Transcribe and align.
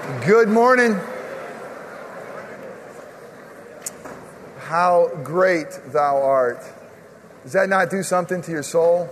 Good 0.00 0.48
morning. 0.48 0.98
How 4.60 5.10
great 5.22 5.68
thou 5.92 6.22
art. 6.22 6.62
Does 7.42 7.52
that 7.52 7.68
not 7.68 7.90
do 7.90 8.02
something 8.02 8.40
to 8.42 8.50
your 8.50 8.62
soul? 8.62 9.10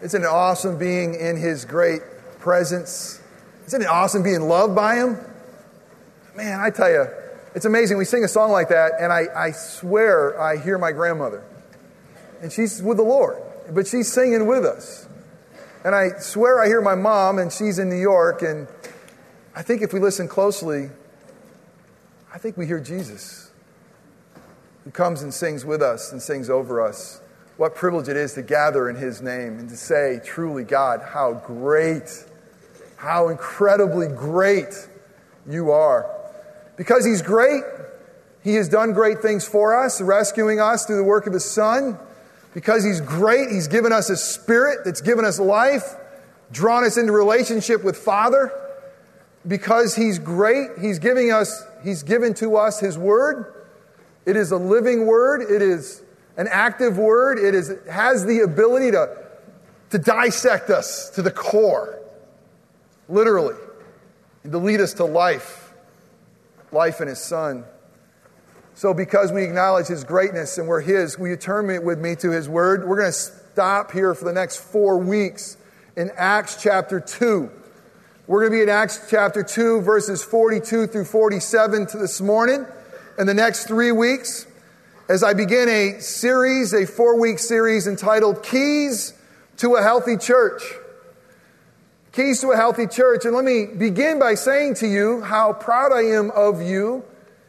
Isn't 0.00 0.22
it 0.22 0.28
awesome 0.28 0.78
being 0.78 1.14
in 1.14 1.36
his 1.36 1.64
great 1.64 2.02
presence? 2.38 3.20
Isn't 3.66 3.82
it 3.82 3.88
awesome 3.88 4.22
being 4.22 4.42
loved 4.42 4.76
by 4.76 4.94
him? 4.94 5.18
Man, 6.36 6.60
I 6.60 6.70
tell 6.70 6.90
you, 6.90 7.08
it's 7.56 7.64
amazing. 7.64 7.98
We 7.98 8.04
sing 8.04 8.22
a 8.22 8.28
song 8.28 8.52
like 8.52 8.68
that, 8.68 8.92
and 9.00 9.12
I, 9.12 9.26
I 9.34 9.50
swear 9.50 10.40
I 10.40 10.56
hear 10.56 10.78
my 10.78 10.92
grandmother. 10.92 11.42
And 12.40 12.52
she's 12.52 12.80
with 12.80 12.98
the 12.98 13.02
Lord, 13.02 13.42
but 13.70 13.88
she's 13.88 14.12
singing 14.12 14.46
with 14.46 14.64
us. 14.64 15.08
And 15.84 15.96
I 15.96 16.18
swear 16.20 16.60
I 16.60 16.68
hear 16.68 16.80
my 16.80 16.94
mom, 16.94 17.40
and 17.40 17.52
she's 17.52 17.80
in 17.80 17.88
New 17.88 18.00
York, 18.00 18.42
and 18.42 18.68
I 19.56 19.62
think 19.62 19.80
if 19.80 19.94
we 19.94 20.00
listen 20.00 20.28
closely, 20.28 20.90
I 22.32 22.36
think 22.36 22.58
we 22.58 22.66
hear 22.66 22.78
Jesus 22.78 23.50
who 24.84 24.90
comes 24.90 25.22
and 25.22 25.32
sings 25.32 25.64
with 25.64 25.80
us 25.80 26.12
and 26.12 26.20
sings 26.20 26.50
over 26.50 26.82
us. 26.82 27.22
What 27.56 27.74
privilege 27.74 28.06
it 28.08 28.18
is 28.18 28.34
to 28.34 28.42
gather 28.42 28.90
in 28.90 28.96
His 28.96 29.22
name 29.22 29.58
and 29.58 29.66
to 29.70 29.76
say, 29.76 30.20
truly, 30.22 30.62
God, 30.62 31.00
how 31.00 31.42
great, 31.46 32.22
how 32.98 33.30
incredibly 33.30 34.08
great 34.08 34.74
you 35.48 35.70
are. 35.70 36.06
Because 36.76 37.06
He's 37.06 37.22
great, 37.22 37.62
He 38.44 38.56
has 38.56 38.68
done 38.68 38.92
great 38.92 39.22
things 39.22 39.48
for 39.48 39.82
us, 39.82 40.02
rescuing 40.02 40.60
us 40.60 40.84
through 40.84 40.98
the 40.98 41.04
work 41.04 41.26
of 41.26 41.32
His 41.32 41.46
Son. 41.46 41.98
Because 42.52 42.84
He's 42.84 43.00
great, 43.00 43.50
He's 43.50 43.68
given 43.68 43.90
us 43.90 44.10
a 44.10 44.18
spirit 44.18 44.80
that's 44.84 45.00
given 45.00 45.24
us 45.24 45.40
life, 45.40 45.94
drawn 46.52 46.84
us 46.84 46.98
into 46.98 47.12
relationship 47.12 47.82
with 47.82 47.96
Father. 47.96 48.52
Because 49.46 49.94
He's 49.94 50.18
great, 50.18 50.70
He's 50.80 50.98
giving 50.98 51.32
us, 51.32 51.64
He's 51.82 52.02
given 52.02 52.34
to 52.34 52.56
us 52.56 52.80
His 52.80 52.98
Word. 52.98 53.52
It 54.24 54.36
is 54.36 54.50
a 54.50 54.56
living 54.56 55.06
Word. 55.06 55.42
It 55.42 55.62
is 55.62 56.02
an 56.36 56.48
active 56.50 56.98
Word. 56.98 57.38
It 57.38 57.54
is, 57.54 57.72
has 57.90 58.24
the 58.26 58.40
ability 58.40 58.90
to, 58.92 59.16
to 59.90 59.98
dissect 59.98 60.70
us 60.70 61.10
to 61.10 61.22
the 61.22 61.30
core, 61.30 61.98
literally, 63.08 63.56
and 64.42 64.52
to 64.52 64.58
lead 64.58 64.80
us 64.80 64.94
to 64.94 65.04
life, 65.04 65.72
life 66.72 67.00
in 67.00 67.08
His 67.08 67.20
Son. 67.20 67.64
So, 68.74 68.92
because 68.92 69.32
we 69.32 69.44
acknowledge 69.44 69.86
His 69.86 70.04
greatness 70.04 70.58
and 70.58 70.68
we're 70.68 70.82
His, 70.82 71.18
will 71.18 71.28
you 71.28 71.36
turn 71.36 71.84
with 71.84 71.98
me 71.98 72.16
to 72.16 72.30
His 72.30 72.48
Word? 72.48 72.86
We're 72.86 72.98
going 72.98 73.12
to 73.12 73.46
stop 73.56 73.92
here 73.92 74.14
for 74.14 74.24
the 74.26 74.34
next 74.34 74.56
four 74.56 74.98
weeks 74.98 75.56
in 75.96 76.10
Acts 76.16 76.62
chapter 76.62 77.00
2. 77.00 77.50
We're 78.28 78.40
going 78.40 78.50
to 78.50 78.56
be 78.58 78.62
in 78.64 78.68
Acts 78.68 79.06
chapter 79.08 79.44
2, 79.44 79.82
verses 79.82 80.24
42 80.24 80.88
through 80.88 81.04
47 81.04 81.86
to 81.86 81.96
this 81.96 82.20
morning. 82.20 82.66
In 83.20 83.28
the 83.28 83.34
next 83.34 83.68
three 83.68 83.92
weeks, 83.92 84.48
as 85.08 85.22
I 85.22 85.32
begin 85.32 85.68
a 85.68 86.00
series, 86.00 86.74
a 86.74 86.86
four 86.86 87.20
week 87.20 87.38
series 87.38 87.86
entitled 87.86 88.42
Keys 88.42 89.14
to 89.58 89.76
a 89.76 89.82
Healthy 89.82 90.16
Church. 90.16 90.60
Keys 92.10 92.40
to 92.40 92.50
a 92.50 92.56
Healthy 92.56 92.88
Church. 92.88 93.24
And 93.26 93.32
let 93.32 93.44
me 93.44 93.66
begin 93.66 94.18
by 94.18 94.34
saying 94.34 94.74
to 94.76 94.88
you 94.88 95.20
how 95.20 95.52
proud 95.52 95.92
I 95.92 96.06
am 96.06 96.32
of 96.32 96.60
you 96.60 97.04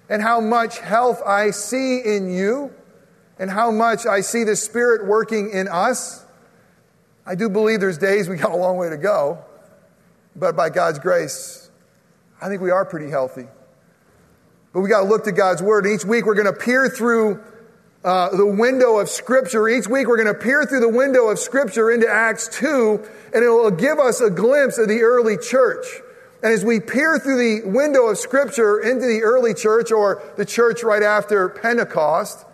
and 0.09 0.21
how 0.21 0.39
much 0.39 0.77
health 0.77 1.23
I 1.25 1.49
see 1.49 2.01
in 2.05 2.31
you 2.31 2.71
and 3.39 3.49
how 3.49 3.71
much 3.71 4.05
I 4.05 4.21
see 4.21 4.43
the 4.43 4.55
Spirit 4.55 5.07
working 5.07 5.49
in 5.49 5.67
us. 5.67 6.23
I 7.25 7.33
do 7.33 7.49
believe 7.49 7.79
there's 7.79 7.97
days 7.97 8.29
we 8.29 8.35
got 8.37 8.51
a 8.51 8.55
long 8.55 8.77
way 8.77 8.91
to 8.91 8.97
go, 8.97 9.43
but 10.37 10.55
by 10.55 10.69
God's 10.69 10.99
grace, 10.99 11.69
I 12.39 12.47
think 12.47 12.61
we 12.61 12.69
are 12.69 12.85
pretty 12.85 13.09
healthy. 13.09 13.47
But 14.73 14.81
we 14.81 14.89
got 14.89 15.01
to 15.01 15.07
look 15.07 15.23
to 15.23 15.31
God's 15.31 15.63
Word. 15.63 15.87
Each 15.87 16.05
week 16.05 16.25
we're 16.25 16.35
going 16.35 16.53
to 16.53 16.53
peer 16.53 16.87
through 16.87 17.43
uh, 18.03 18.29
the 18.35 18.45
window 18.45 18.99
of 18.99 19.09
Scripture. 19.09 19.67
Each 19.67 19.87
week 19.87 20.07
we're 20.07 20.23
going 20.23 20.33
to 20.33 20.39
peer 20.39 20.65
through 20.65 20.81
the 20.81 20.89
window 20.89 21.29
of 21.29 21.39
Scripture 21.39 21.89
into 21.89 22.07
Acts 22.07 22.47
2, 22.59 23.03
and 23.33 23.43
it 23.43 23.49
will 23.49 23.71
give 23.71 23.97
us 23.97 24.21
a 24.21 24.29
glimpse 24.29 24.77
of 24.77 24.87
the 24.87 25.01
early 25.01 25.37
church. 25.37 25.85
And 26.43 26.53
as 26.53 26.63
we 26.63 26.79
peer 26.79 27.17
through 27.17 27.37
the 27.37 27.67
window 27.67 28.07
of 28.07 28.19
Scripture 28.19 28.79
into 28.79 29.07
the 29.07 29.23
early 29.23 29.55
church 29.55 29.91
or 29.91 30.21
the 30.37 30.45
church 30.45 30.83
right 30.83 31.01
after 31.01 31.49
Pentecost, 31.49 32.45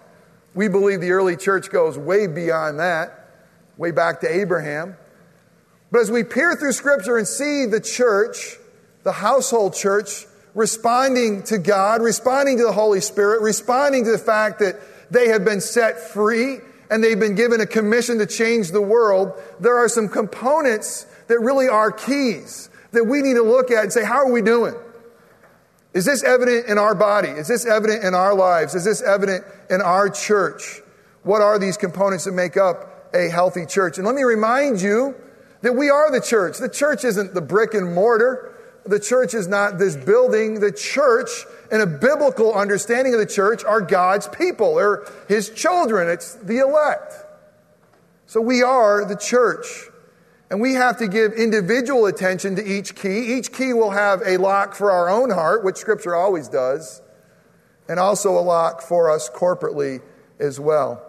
we 0.53 0.69
believe 0.69 1.01
the 1.01 1.11
early 1.11 1.35
church 1.35 1.69
goes 1.69 1.97
way 1.97 2.27
beyond 2.27 2.79
that, 2.79 3.27
way 3.75 3.91
back 3.91 4.21
to 4.21 4.33
Abraham. 4.33 4.95
But 5.93 6.01
as 6.01 6.09
we 6.09 6.23
peer 6.23 6.55
through 6.55 6.71
Scripture 6.71 7.17
and 7.17 7.27
see 7.27 7.67
the 7.67 7.79
church, 7.79 8.57
the 9.03 9.11
household 9.11 9.75
church, 9.75 10.25
responding 10.55 11.43
to 11.43 11.59
God, 11.59 12.01
responding 12.01 12.57
to 12.57 12.63
the 12.63 12.71
Holy 12.71 12.99
Spirit, 12.99 13.43
responding 13.43 14.03
to 14.05 14.11
the 14.11 14.17
fact 14.17 14.57
that 14.57 14.81
they 15.11 15.27
have 15.27 15.45
been 15.45 15.61
set 15.61 15.99
free 15.99 16.57
and 16.89 17.03
they've 17.03 17.19
been 17.19 17.35
given 17.35 17.61
a 17.61 17.67
commission 17.67 18.17
to 18.17 18.25
change 18.25 18.71
the 18.71 18.81
world, 18.81 19.33
there 19.59 19.77
are 19.77 19.87
some 19.87 20.09
components 20.09 21.05
that 21.27 21.39
really 21.39 21.67
are 21.67 21.91
keys 21.91 22.71
that 22.91 23.03
we 23.03 23.21
need 23.21 23.35
to 23.35 23.43
look 23.43 23.69
at 23.69 23.83
and 23.83 23.93
say, 23.93 24.03
how 24.03 24.15
are 24.15 24.31
we 24.31 24.41
doing? 24.41 24.73
Is 25.93 26.05
this 26.05 26.23
evident 26.23 26.65
in 26.65 26.79
our 26.79 26.95
body? 26.95 27.29
Is 27.29 27.47
this 27.47 27.67
evident 27.67 28.03
in 28.03 28.15
our 28.15 28.33
lives? 28.33 28.73
Is 28.73 28.83
this 28.83 29.03
evident 29.03 29.45
in 29.69 29.79
our 29.79 30.09
church? 30.09 30.81
What 31.21 31.43
are 31.43 31.59
these 31.59 31.77
components 31.77 32.23
that 32.23 32.31
make 32.31 32.57
up 32.57 33.13
a 33.13 33.29
healthy 33.29 33.67
church? 33.67 33.99
And 33.99 34.07
let 34.07 34.15
me 34.15 34.23
remind 34.23 34.81
you 34.81 35.13
that 35.63 35.73
we 35.73 35.89
are 35.89 36.11
the 36.11 36.21
church. 36.21 36.59
The 36.59 36.69
church 36.69 37.03
isn't 37.03 37.33
the 37.33 37.41
brick 37.41 37.73
and 37.73 37.95
mortar. 37.95 38.53
The 38.85 38.99
church 38.99 39.33
is 39.33 39.47
not 39.47 39.79
this 39.79 39.95
building. 39.95 40.59
The 40.59 40.73
church, 40.73 41.29
in 41.71 41.79
a 41.79 41.87
biblical 41.87 42.53
understanding 42.53 43.13
of 43.13 43.19
the 43.21 43.25
church, 43.25 43.63
are 43.63 43.79
God's 43.79 44.27
people. 44.27 44.75
They're 44.75 45.05
His 45.29 45.49
children. 45.49 46.09
It's 46.09 46.35
the 46.35 46.59
elect. 46.59 47.13
So 48.27 48.41
we 48.41 48.61
are 48.61 49.05
the 49.05 49.15
church. 49.15 49.87
And 50.51 50.59
we 50.59 50.73
have 50.73 50.97
to 50.97 51.07
give 51.07 51.31
individual 51.31 52.07
attention 52.07 52.57
to 52.57 52.63
each 52.63 52.93
key. 52.93 53.37
Each 53.37 53.51
key 53.51 53.71
will 53.71 53.91
have 53.91 54.21
a 54.25 54.37
lock 54.37 54.75
for 54.75 54.91
our 54.91 55.09
own 55.09 55.29
heart, 55.29 55.63
which 55.63 55.77
Scripture 55.77 56.13
always 56.13 56.49
does, 56.49 57.01
and 57.87 57.99
also 57.99 58.37
a 58.37 58.41
lock 58.41 58.81
for 58.81 59.09
us 59.09 59.29
corporately 59.29 60.01
as 60.39 60.59
well. 60.59 61.01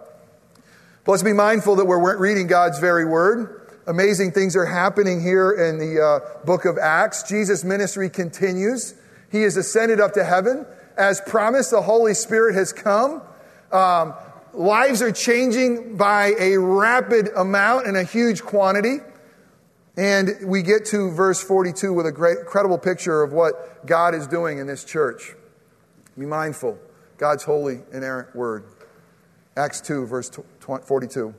But 1.03 1.11
let's 1.11 1.23
be 1.23 1.33
mindful 1.33 1.75
that 1.75 1.85
we're 1.85 2.17
reading 2.17 2.47
God's 2.47 2.79
very 2.79 3.05
word. 3.05 3.64
Amazing 3.87 4.31
things 4.31 4.55
are 4.55 4.65
happening 4.65 5.21
here 5.21 5.51
in 5.51 5.77
the 5.77 6.01
uh, 6.03 6.43
book 6.43 6.65
of 6.65 6.79
Acts. 6.79 7.21
Jesus' 7.21 7.63
ministry 7.63 8.09
continues. 8.09 8.95
He 9.31 9.43
is 9.43 9.57
ascended 9.57 9.99
up 9.99 10.13
to 10.13 10.23
heaven. 10.23 10.65
As 10.97 11.21
promised, 11.21 11.69
the 11.69 11.83
Holy 11.83 12.15
Spirit 12.15 12.55
has 12.55 12.73
come. 12.73 13.21
Um, 13.71 14.15
lives 14.53 15.03
are 15.03 15.11
changing 15.11 15.97
by 15.97 16.33
a 16.39 16.57
rapid 16.57 17.29
amount 17.35 17.85
and 17.85 17.95
a 17.95 18.03
huge 18.03 18.41
quantity. 18.41 18.97
And 19.95 20.35
we 20.43 20.63
get 20.63 20.85
to 20.85 21.11
verse 21.11 21.43
42 21.43 21.93
with 21.93 22.07
a 22.07 22.11
great, 22.11 22.39
incredible 22.39 22.79
picture 22.79 23.21
of 23.21 23.33
what 23.33 23.85
God 23.85 24.15
is 24.15 24.25
doing 24.25 24.57
in 24.57 24.65
this 24.65 24.83
church. 24.83 25.35
Be 26.17 26.25
mindful. 26.25 26.79
God's 27.17 27.43
holy, 27.43 27.81
inerrant 27.93 28.35
word. 28.35 28.63
Acts 29.55 29.79
2, 29.81 30.07
verse 30.07 30.31
42. 30.59 31.35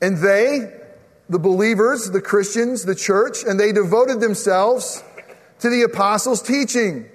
And 0.00 0.18
they, 0.18 0.72
the 1.28 1.38
believers, 1.38 2.10
the 2.10 2.20
Christians, 2.20 2.84
the 2.84 2.94
church, 2.94 3.44
and 3.44 3.58
they 3.58 3.72
devoted 3.72 4.20
themselves 4.20 5.02
to 5.60 5.68
the 5.68 5.82
apostles' 5.82 6.42
teaching. 6.42 7.06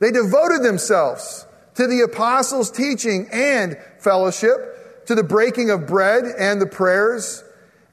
They 0.00 0.10
devoted 0.10 0.62
themselves 0.62 1.46
to 1.74 1.86
the 1.86 2.00
apostles' 2.00 2.70
teaching 2.70 3.28
and 3.32 3.78
fellowship, 4.00 5.06
to 5.06 5.14
the 5.14 5.22
breaking 5.22 5.70
of 5.70 5.86
bread 5.86 6.24
and 6.24 6.60
the 6.60 6.66
prayers, 6.66 7.44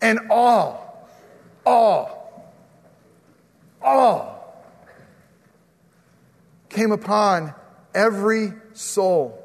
and 0.02 0.20
all, 0.30 1.08
all, 1.66 2.52
all 3.82 4.36
came 6.70 6.92
upon 6.92 7.54
every 7.94 8.54
soul. 8.74 9.42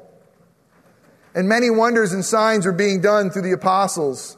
And 1.33 1.47
many 1.47 1.69
wonders 1.69 2.11
and 2.11 2.25
signs 2.25 2.65
were 2.65 2.73
being 2.73 2.99
done 2.99 3.29
through 3.29 3.43
the 3.43 3.53
apostles. 3.53 4.37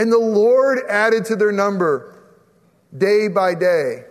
And 0.00 0.10
the 0.10 0.18
Lord 0.18 0.78
added 0.88 1.26
to 1.26 1.36
their 1.36 1.52
number 1.52 2.16
day 2.96 3.28
by 3.28 3.54
day 3.54 4.06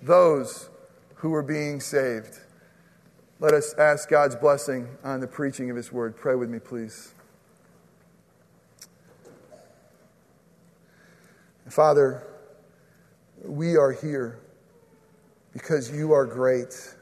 those 0.00 0.70
who 1.16 1.28
were 1.28 1.42
being 1.42 1.80
saved. 1.80 2.38
Let 3.40 3.52
us 3.52 3.74
ask 3.74 4.08
God's 4.08 4.36
blessing 4.36 4.88
on 5.04 5.20
the 5.20 5.26
preaching 5.26 5.68
of 5.68 5.76
His 5.76 5.92
word. 5.92 6.16
Pray 6.16 6.34
with 6.34 6.48
me, 6.48 6.60
please. 6.60 7.12
Father, 11.68 12.26
we 13.42 13.76
are 13.76 13.92
here 13.92 14.40
because 15.52 15.94
you 15.94 16.12
are 16.12 16.24
great. 16.24 16.94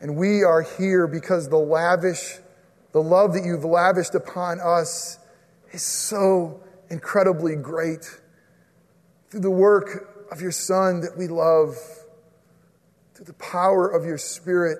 And 0.00 0.16
we 0.16 0.42
are 0.42 0.62
here 0.62 1.06
because 1.06 1.48
the 1.48 1.56
lavish, 1.56 2.38
the 2.90 3.00
love 3.00 3.32
that 3.34 3.44
you've 3.44 3.64
lavished 3.64 4.16
upon 4.16 4.58
us 4.58 5.20
is 5.70 5.84
so 5.84 6.60
incredibly 6.92 7.56
great. 7.56 8.04
Through 9.30 9.40
the 9.40 9.50
work 9.50 10.28
of 10.30 10.42
your 10.42 10.52
Son 10.52 11.00
that 11.00 11.16
we 11.16 11.26
love, 11.26 11.74
through 13.14 13.24
the 13.24 13.32
power 13.34 13.88
of 13.88 14.04
your 14.04 14.18
Spirit. 14.18 14.78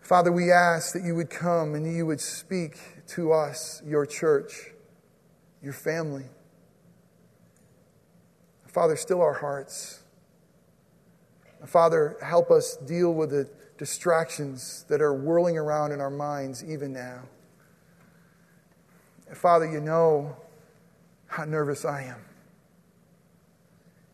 Father, 0.00 0.32
we 0.32 0.50
ask 0.50 0.92
that 0.94 1.04
you 1.04 1.14
would 1.14 1.30
come 1.30 1.76
and 1.76 1.96
you 1.96 2.04
would 2.04 2.20
speak 2.20 2.76
to 3.06 3.32
us, 3.32 3.80
your 3.86 4.04
church, 4.04 4.72
your 5.62 5.72
family. 5.72 6.24
Father, 8.66 8.96
still 8.96 9.22
our 9.22 9.34
hearts. 9.34 10.02
Father, 11.66 12.16
help 12.20 12.50
us 12.50 12.76
deal 12.76 13.14
with 13.14 13.30
the 13.30 13.48
distractions 13.78 14.84
that 14.88 15.00
are 15.00 15.14
whirling 15.14 15.56
around 15.56 15.92
in 15.92 16.00
our 16.00 16.10
minds 16.10 16.64
even 16.64 16.92
now. 16.92 17.22
Father, 19.36 19.70
you 19.70 19.80
know 19.80 20.36
how 21.26 21.44
nervous 21.44 21.84
I 21.84 22.02
am. 22.02 22.20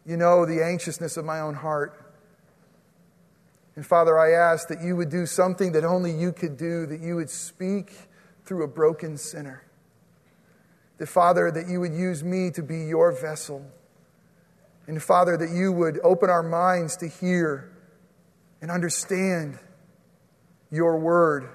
You 0.05 0.17
know 0.17 0.47
the 0.47 0.63
anxiousness 0.63 1.17
of 1.17 1.25
my 1.25 1.41
own 1.41 1.55
heart. 1.55 2.15
And 3.75 3.85
Father, 3.85 4.19
I 4.19 4.33
ask 4.33 4.69
that 4.69 4.83
you 4.83 4.97
would 4.97 5.11
do 5.11 5.27
something 5.27 5.73
that 5.73 5.85
only 5.85 6.13
you 6.13 6.33
could 6.33 6.57
do, 6.57 6.87
that 6.87 7.01
you 7.01 7.17
would 7.17 7.31
speak 7.31 7.93
through 8.45 8.65
a 8.65 8.69
broken 8.69 9.17
sinner. 9.17 9.65
That, 10.99 11.09
Father, 11.09 11.51
that 11.51 11.69
you 11.69 11.81
would 11.81 11.93
use 11.93 12.25
me 12.25 12.51
to 12.53 12.63
be 12.63 12.85
your 12.85 13.13
vessel. 13.13 13.67
And, 14.87 15.03
Father, 15.03 15.37
that 15.37 15.51
you 15.51 15.73
would 15.73 15.99
open 16.05 16.31
our 16.31 16.43
minds 16.43 16.97
to 16.99 17.09
hear 17.09 17.71
and 18.63 18.71
understand 18.71 19.59
your 20.71 20.99
word. 20.99 21.49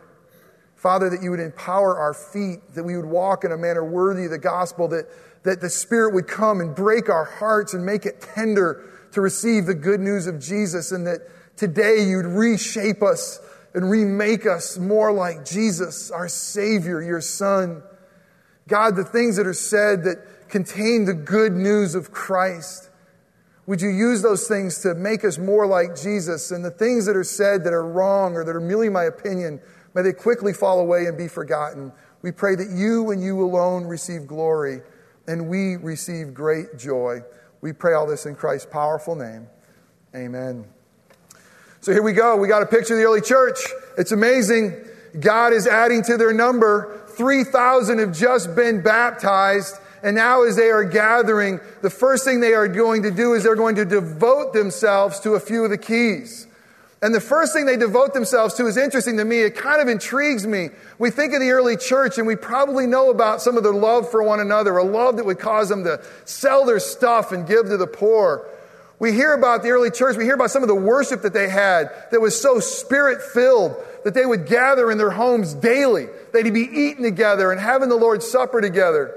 Father, 0.82 1.12
that 1.12 1.22
you 1.22 1.30
would 1.30 1.40
empower 1.40 1.96
our 2.00 2.12
feet, 2.12 2.74
that 2.74 2.84
we 2.84 2.98
would 2.98 3.06
walk 3.06 3.44
in 3.44 3.52
a 3.52 3.58
manner 3.58 3.86
worthy 3.86 4.26
of 4.26 4.32
the 4.32 4.40
gospel, 4.40 4.88
that, 4.88 5.06
that 5.44 5.62
the 5.62 5.70
Spirit 5.70 6.12
would 6.16 6.28
come 6.28 6.60
and 6.60 6.74
break 6.74 7.08
our 7.08 7.26
hearts 7.26 7.76
and 7.76 7.86
make 7.86 8.08
it 8.08 8.20
tender 8.20 8.90
to 9.12 9.22
receive 9.22 9.68
the 9.68 9.76
good 9.76 10.00
news 10.00 10.26
of 10.26 10.40
Jesus, 10.40 10.92
and 10.92 11.06
that 11.06 11.20
today 11.56 12.04
you'd 12.04 12.26
reshape 12.26 13.04
us 13.04 13.40
and 13.76 13.92
remake 13.92 14.48
us 14.48 14.80
more 14.80 15.14
like 15.14 15.46
Jesus, 15.46 16.10
our 16.10 16.28
Savior, 16.28 17.00
your 17.00 17.22
Son. 17.22 17.84
God, 18.68 18.96
the 18.96 19.04
things 19.04 19.38
that 19.38 19.46
are 19.46 19.54
said 19.54 20.04
that 20.06 20.50
contain 20.50 21.06
the 21.06 21.14
good 21.14 21.54
news 21.54 21.94
of 21.94 22.12
Christ. 22.12 22.90
Would 23.68 23.82
you 23.82 23.90
use 23.90 24.24
those 24.24 24.48
things 24.48 24.80
to 24.80 24.96
make 24.96 25.24
us 25.24 25.38
more 25.38 25.68
like 25.68 25.96
Jesus? 25.96 26.50
And 26.50 26.66
the 26.66 26.72
things 26.72 27.06
that 27.06 27.16
are 27.16 27.24
said 27.24 27.66
that 27.66 27.74
are 27.74 27.86
wrong 27.86 28.34
or 28.34 28.44
that 28.44 28.56
are 28.56 28.60
merely 28.60 28.90
my 28.90 29.04
opinion, 29.04 29.62
may 29.94 30.02
they 30.02 30.14
quickly 30.14 30.54
fall 30.54 30.80
away 30.80 31.06
and 31.06 31.18
be 31.18 31.28
forgotten. 31.28 31.92
We 32.22 32.32
pray 32.32 32.56
that 32.56 32.70
you 32.70 33.12
and 33.12 33.24
you 33.24 33.44
alone 33.44 33.86
receive 33.86 34.28
glory 34.28 34.82
and 35.28 35.50
we 35.50 35.76
receive 35.76 36.34
great 36.34 36.78
joy. 36.78 37.22
We 37.62 37.74
pray 37.74 37.94
all 37.94 38.08
this 38.08 38.26
in 38.26 38.36
Christ's 38.36 38.68
powerful 38.72 39.16
name. 39.16 39.48
Amen. 40.16 40.66
So 41.82 41.92
here 41.92 42.04
we 42.04 42.14
go. 42.14 42.38
We 42.38 42.48
got 42.48 42.62
a 42.62 42.66
picture 42.66 42.94
of 42.94 43.00
the 43.00 43.06
early 43.06 43.22
church. 43.22 43.58
It's 43.98 44.12
amazing. 44.12 44.76
God 45.20 45.54
is 45.54 45.68
adding 45.68 46.04
to 46.04 46.18
their 46.18 46.34
number. 46.34 47.06
3,000 47.10 48.00
have 48.00 48.16
just 48.16 48.56
been 48.56 48.82
baptized. 48.82 49.76
And 50.04 50.16
now, 50.16 50.44
as 50.44 50.56
they 50.56 50.70
are 50.70 50.84
gathering, 50.84 51.60
the 51.82 51.90
first 51.90 52.26
thing 52.26 52.40
they 52.40 52.54
are 52.54 52.68
going 52.68 53.04
to 53.04 53.12
do 53.12 53.34
is 53.34 53.44
they're 53.44 53.56
going 53.56 53.76
to 53.76 53.86
devote 53.86 54.54
themselves 54.54 55.20
to 55.22 55.34
a 55.34 55.40
few 55.40 55.64
of 55.64 55.70
the 55.70 55.78
keys. 55.78 56.48
And 57.04 57.16
the 57.16 57.22
first 57.22 57.54
thing 57.54 57.66
they 57.66 57.78
devote 57.78 58.14
themselves 58.14 58.54
to 58.56 58.68
is 58.68 58.78
interesting 58.78 59.18
to 59.18 59.26
me. 59.26 59.42
It 59.42 59.56
kind 59.56 59.82
of 59.82 59.88
intrigues 59.88 60.46
me. 60.46 60.70
We 61.00 61.10
think 61.10 61.34
of 61.34 61.40
the 61.40 61.50
early 61.50 61.76
church 61.76 62.20
and 62.20 62.28
we 62.28 62.36
probably 62.36 62.86
know 62.86 63.10
about 63.10 63.42
some 63.42 63.58
of 63.58 63.64
their 63.64 63.74
love 63.74 64.12
for 64.12 64.22
one 64.22 64.40
another, 64.40 64.78
a 64.78 64.84
love 64.84 65.18
that 65.18 65.26
would 65.26 65.40
cause 65.40 65.68
them 65.70 65.84
to 65.86 66.04
sell 66.26 66.64
their 66.64 66.80
stuff 66.80 67.32
and 67.32 67.48
give 67.48 67.66
to 67.66 67.78
the 67.78 67.88
poor. 67.88 68.48
We 69.00 69.14
hear 69.14 69.34
about 69.34 69.64
the 69.64 69.70
early 69.70 69.90
church. 69.90 70.16
We 70.16 70.26
hear 70.26 70.36
about 70.36 70.52
some 70.52 70.62
of 70.62 70.68
the 70.68 70.76
worship 70.76 71.24
that 71.24 71.34
they 71.34 71.50
had 71.50 71.90
that 72.12 72.22
was 72.22 72.40
so 72.40 72.60
spirit 72.60 73.20
filled 73.24 73.76
that 74.04 74.14
they 74.14 74.28
would 74.28 74.46
gather 74.46 74.92
in 74.92 75.00
their 75.00 75.10
homes 75.10 75.56
daily. 75.56 76.08
They'd 76.34 76.54
be 76.54 76.70
eating 76.72 77.02
together 77.02 77.52
and 77.52 77.60
having 77.60 77.90
the 77.90 77.96
Lord's 77.96 78.30
Supper 78.30 78.62
together. 78.62 79.16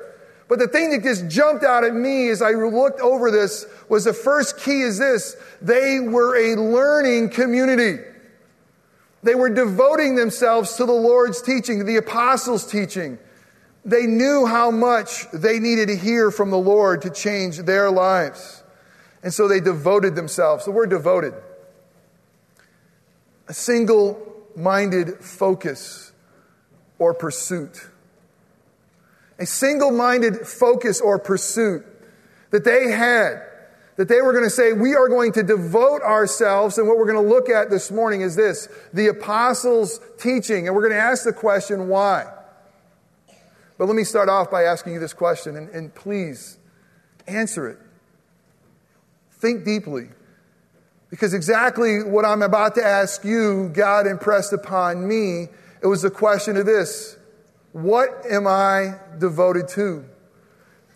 But 0.48 0.58
the 0.58 0.68
thing 0.68 0.90
that 0.90 1.02
just 1.02 1.28
jumped 1.28 1.64
out 1.64 1.84
at 1.84 1.94
me 1.94 2.28
as 2.28 2.42
I 2.42 2.50
looked 2.50 3.00
over 3.00 3.30
this 3.30 3.66
was 3.88 4.04
the 4.04 4.12
first 4.12 4.60
key 4.60 4.82
is 4.82 4.98
this 4.98 5.36
they 5.62 6.00
were 6.00 6.36
a 6.36 6.60
learning 6.60 7.30
community. 7.30 8.02
They 9.22 9.34
were 9.34 9.48
devoting 9.48 10.16
themselves 10.16 10.74
to 10.76 10.84
the 10.84 10.92
Lord's 10.92 11.40
teaching, 11.40 11.86
the 11.86 11.96
apostles' 11.96 12.66
teaching. 12.66 13.18
They 13.82 14.06
knew 14.06 14.44
how 14.44 14.70
much 14.70 15.30
they 15.32 15.58
needed 15.58 15.88
to 15.88 15.96
hear 15.96 16.30
from 16.30 16.50
the 16.50 16.58
Lord 16.58 17.02
to 17.02 17.10
change 17.10 17.58
their 17.58 17.90
lives. 17.90 18.62
And 19.22 19.32
so 19.32 19.48
they 19.48 19.60
devoted 19.60 20.14
themselves. 20.14 20.66
The 20.66 20.70
word 20.70 20.90
devoted, 20.90 21.32
a 23.48 23.54
single 23.54 24.44
minded 24.54 25.20
focus 25.20 26.12
or 26.98 27.14
pursuit 27.14 27.88
a 29.38 29.46
single 29.46 29.90
minded 29.90 30.46
focus 30.46 31.00
or 31.00 31.18
pursuit 31.18 31.84
that 32.50 32.64
they 32.64 32.90
had, 32.90 33.42
that 33.96 34.08
they 34.08 34.20
were 34.22 34.32
going 34.32 34.44
to 34.44 34.50
say, 34.50 34.72
we 34.72 34.94
are 34.94 35.08
going 35.08 35.32
to 35.32 35.42
devote 35.42 36.02
ourselves. 36.02 36.78
And 36.78 36.88
what 36.88 36.98
we're 36.98 37.10
going 37.10 37.22
to 37.22 37.28
look 37.28 37.48
at 37.48 37.70
this 37.70 37.90
morning 37.90 38.20
is 38.20 38.36
this 38.36 38.68
the 38.92 39.08
apostles' 39.08 40.00
teaching. 40.18 40.66
And 40.66 40.74
we're 40.74 40.82
going 40.82 40.92
to 40.92 41.04
ask 41.04 41.24
the 41.24 41.32
question, 41.32 41.88
why? 41.88 42.30
But 43.76 43.86
let 43.86 43.96
me 43.96 44.04
start 44.04 44.28
off 44.28 44.50
by 44.50 44.64
asking 44.64 44.94
you 44.94 45.00
this 45.00 45.12
question, 45.12 45.56
and, 45.56 45.68
and 45.70 45.94
please 45.94 46.58
answer 47.26 47.68
it. 47.68 47.78
Think 49.32 49.64
deeply. 49.64 50.08
Because 51.10 51.34
exactly 51.34 52.02
what 52.02 52.24
I'm 52.24 52.42
about 52.42 52.76
to 52.76 52.84
ask 52.84 53.24
you, 53.24 53.70
God 53.72 54.06
impressed 54.06 54.52
upon 54.52 55.06
me. 55.06 55.48
It 55.82 55.86
was 55.86 56.02
the 56.02 56.10
question 56.10 56.56
of 56.56 56.66
this 56.66 57.16
what 57.74 58.24
am 58.30 58.46
I 58.46 58.94
devoted 59.18 59.66
to? 59.70 60.04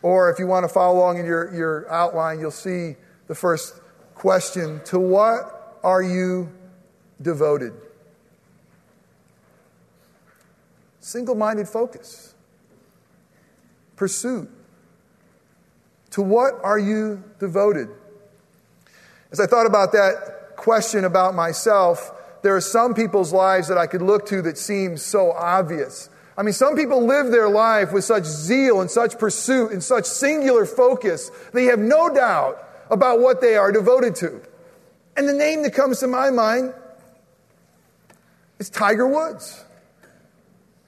Or 0.01 0.31
if 0.31 0.39
you 0.39 0.47
want 0.47 0.63
to 0.63 0.69
follow 0.69 0.97
along 0.97 1.19
in 1.19 1.27
your, 1.27 1.53
your 1.53 1.91
outline, 1.91 2.39
you'll 2.39 2.53
see 2.53 2.95
the 3.27 3.35
first 3.35 3.75
question 4.15 4.81
To 4.85 5.01
what 5.01 5.81
are 5.83 6.01
you 6.01 6.53
devoted? 7.21 7.73
Single 11.01 11.35
minded 11.35 11.69
focus, 11.69 12.35
pursuit. 13.97 14.49
To 16.11 16.23
what 16.23 16.55
are 16.63 16.79
you 16.79 17.25
devoted? 17.41 17.89
As 19.33 19.41
I 19.41 19.47
thought 19.47 19.67
about 19.67 19.91
that 19.93 20.55
question 20.55 21.05
about 21.05 21.35
myself, 21.35 22.13
there 22.43 22.55
are 22.55 22.61
some 22.61 22.95
people's 22.95 23.33
lives 23.33 23.67
that 23.67 23.79
I 23.79 23.89
could 23.89 24.01
look 24.01 24.27
to 24.27 24.43
that 24.43 24.57
seem 24.57 24.97
so 24.97 25.33
obvious. 25.33 26.09
I 26.39 26.43
mean, 26.43 26.55
some 26.55 26.77
people 26.77 27.05
live 27.05 27.33
their 27.33 27.49
life 27.49 27.93
with 27.93 28.05
such 28.05 28.23
zeal 28.23 28.81
and 28.81 28.89
such 28.89 29.19
pursuit 29.19 29.73
and 29.73 29.83
such 29.83 30.05
singular 30.05 30.65
focus, 30.65 31.33
they 31.53 31.65
have 31.65 31.81
no 31.81 32.15
doubt 32.15 32.65
about 32.91 33.19
what 33.19 33.41
they 33.41 33.57
are 33.57 33.73
devoted 33.73 34.15
to. 34.17 34.41
And 35.17 35.29
the 35.29 35.33
name 35.33 35.65
that 35.65 35.75
comes 35.75 35.99
to 35.99 36.07
my 36.07 36.31
mind 36.31 36.75
is 38.61 38.71
Tiger 38.71 39.09
Woods. 39.09 39.65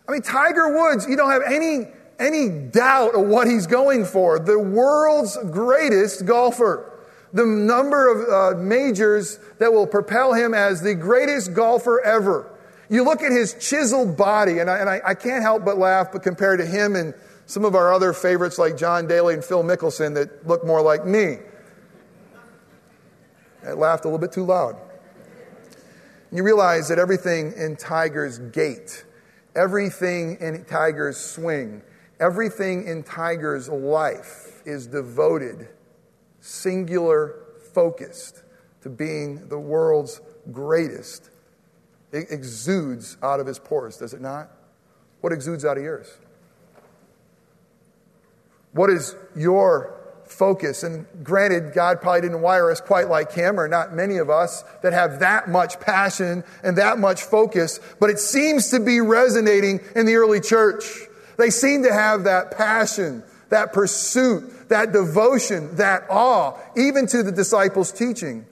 I 0.09 0.12
mean, 0.12 0.23
Tiger 0.23 0.73
Woods, 0.73 1.09
you 1.09 1.16
don't 1.16 1.33
have 1.33 1.42
any, 1.42 1.88
any 2.21 2.49
doubt 2.49 3.16
of 3.16 3.26
what 3.26 3.49
he's 3.49 3.66
going 3.66 4.04
for. 4.04 4.38
The 4.38 4.59
world's 4.59 5.37
greatest 5.50 6.26
golfer. 6.26 6.87
The 7.33 7.45
number 7.45 8.09
of 8.09 8.57
uh, 8.57 8.61
majors 8.61 9.40
that 9.59 9.73
will 9.73 9.88
propel 9.88 10.33
him 10.33 10.54
as 10.54 10.80
the 10.80 10.95
greatest 10.95 11.54
golfer 11.54 12.00
ever. 12.00 12.50
You 12.90 13.04
look 13.04 13.23
at 13.23 13.30
his 13.30 13.54
chiseled 13.54 14.16
body, 14.16 14.59
and 14.59 14.68
I, 14.68 14.78
and 14.78 14.90
I, 14.90 15.00
I 15.06 15.14
can't 15.14 15.42
help 15.42 15.64
but 15.64 15.78
laugh, 15.78 16.09
but 16.12 16.25
compared 16.25 16.59
to 16.59 16.66
him 16.66 16.97
and 16.97 17.14
some 17.47 17.64
of 17.64 17.76
our 17.76 17.92
other 17.92 18.12
favorites 18.12 18.59
like 18.59 18.76
John 18.76 19.06
Daly 19.06 19.35
and 19.35 19.44
Phil 19.44 19.62
Mickelson 19.62 20.14
that 20.14 20.47
look 20.47 20.66
more 20.66 20.82
like 20.82 21.06
me. 21.06 21.38
I 23.64 23.73
laughed 23.73 24.04
a 24.04 24.09
little 24.09 24.18
bit 24.18 24.32
too 24.32 24.44
loud. 24.44 24.76
You 26.32 26.42
realize 26.42 26.88
that 26.88 26.99
everything 26.99 27.52
in 27.56 27.76
Tiger's 27.76 28.38
gait, 28.38 29.04
everything 29.54 30.38
in 30.40 30.64
Tiger's 30.64 31.16
swing, 31.16 31.82
everything 32.18 32.87
in 32.87 33.04
Tiger's 33.04 33.68
life 33.68 34.62
is 34.64 34.87
devoted, 34.88 35.68
singular 36.40 37.37
focused 37.73 38.42
to 38.82 38.88
being 38.88 39.49
the 39.49 39.59
world's 39.59 40.20
greatest, 40.50 41.30
it 42.12 42.26
exudes 42.31 43.17
out 43.23 43.40
of 43.40 43.47
his 43.47 43.59
pores, 43.59 43.97
does 43.97 44.14
it 44.14 44.21
not? 44.21 44.50
What 45.21 45.33
exudes 45.33 45.64
out 45.64 45.76
of 45.76 45.83
yours? 45.83 46.09
What 48.73 48.90
is 48.90 49.14
your 49.37 49.97
focus? 50.25 50.83
And 50.83 51.07
granted, 51.23 51.73
God 51.73 52.00
probably 52.00 52.23
didn't 52.23 52.40
wire 52.40 52.71
us 52.71 52.81
quite 52.81 53.09
like 53.09 53.33
him, 53.33 53.59
or 53.59 53.69
not 53.69 53.95
many 53.95 54.19
of 54.19 54.31
us 54.31 54.62
that 54.83 54.93
have 54.93 55.21
that 55.21 55.49
much 55.49 55.81
passion 55.81 56.45
and 56.62 56.79
that 56.79 56.99
much 56.99 57.23
focus, 57.23 57.81
but 57.99 58.11
it 58.11 58.19
seems 58.19 58.71
to 58.71 58.81
be 58.81 59.00
resonating 59.00 59.81
in 59.95 60.07
the 60.07 60.14
early 60.14 60.40
church. 60.40 60.85
They 61.37 61.50
seem 61.50 61.83
to 61.83 61.93
have 61.93 62.25
that 62.25 62.52
passion, 62.52 63.23
that 63.49 63.73
pursuit, 63.73 64.69
that 64.69 64.93
devotion, 64.93 65.76
that 65.76 66.05
awe, 66.09 66.57
even 66.76 67.07
to 67.09 67.23
the 67.23 67.33
disciples' 67.33 67.93
teaching. 67.93 68.47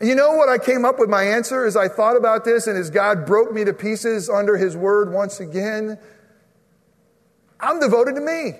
And 0.00 0.08
you 0.08 0.14
know 0.14 0.32
what 0.32 0.48
I 0.48 0.58
came 0.58 0.84
up 0.84 0.98
with 0.98 1.08
my 1.08 1.22
answer 1.22 1.64
as 1.64 1.76
I 1.76 1.88
thought 1.88 2.16
about 2.16 2.44
this 2.44 2.66
and 2.66 2.76
as 2.76 2.90
God 2.90 3.26
broke 3.26 3.52
me 3.52 3.64
to 3.64 3.72
pieces 3.72 4.28
under 4.28 4.56
his 4.56 4.76
word 4.76 5.12
once 5.12 5.40
again? 5.40 5.98
I'm 7.60 7.80
devoted 7.80 8.16
to 8.16 8.20
me. 8.20 8.54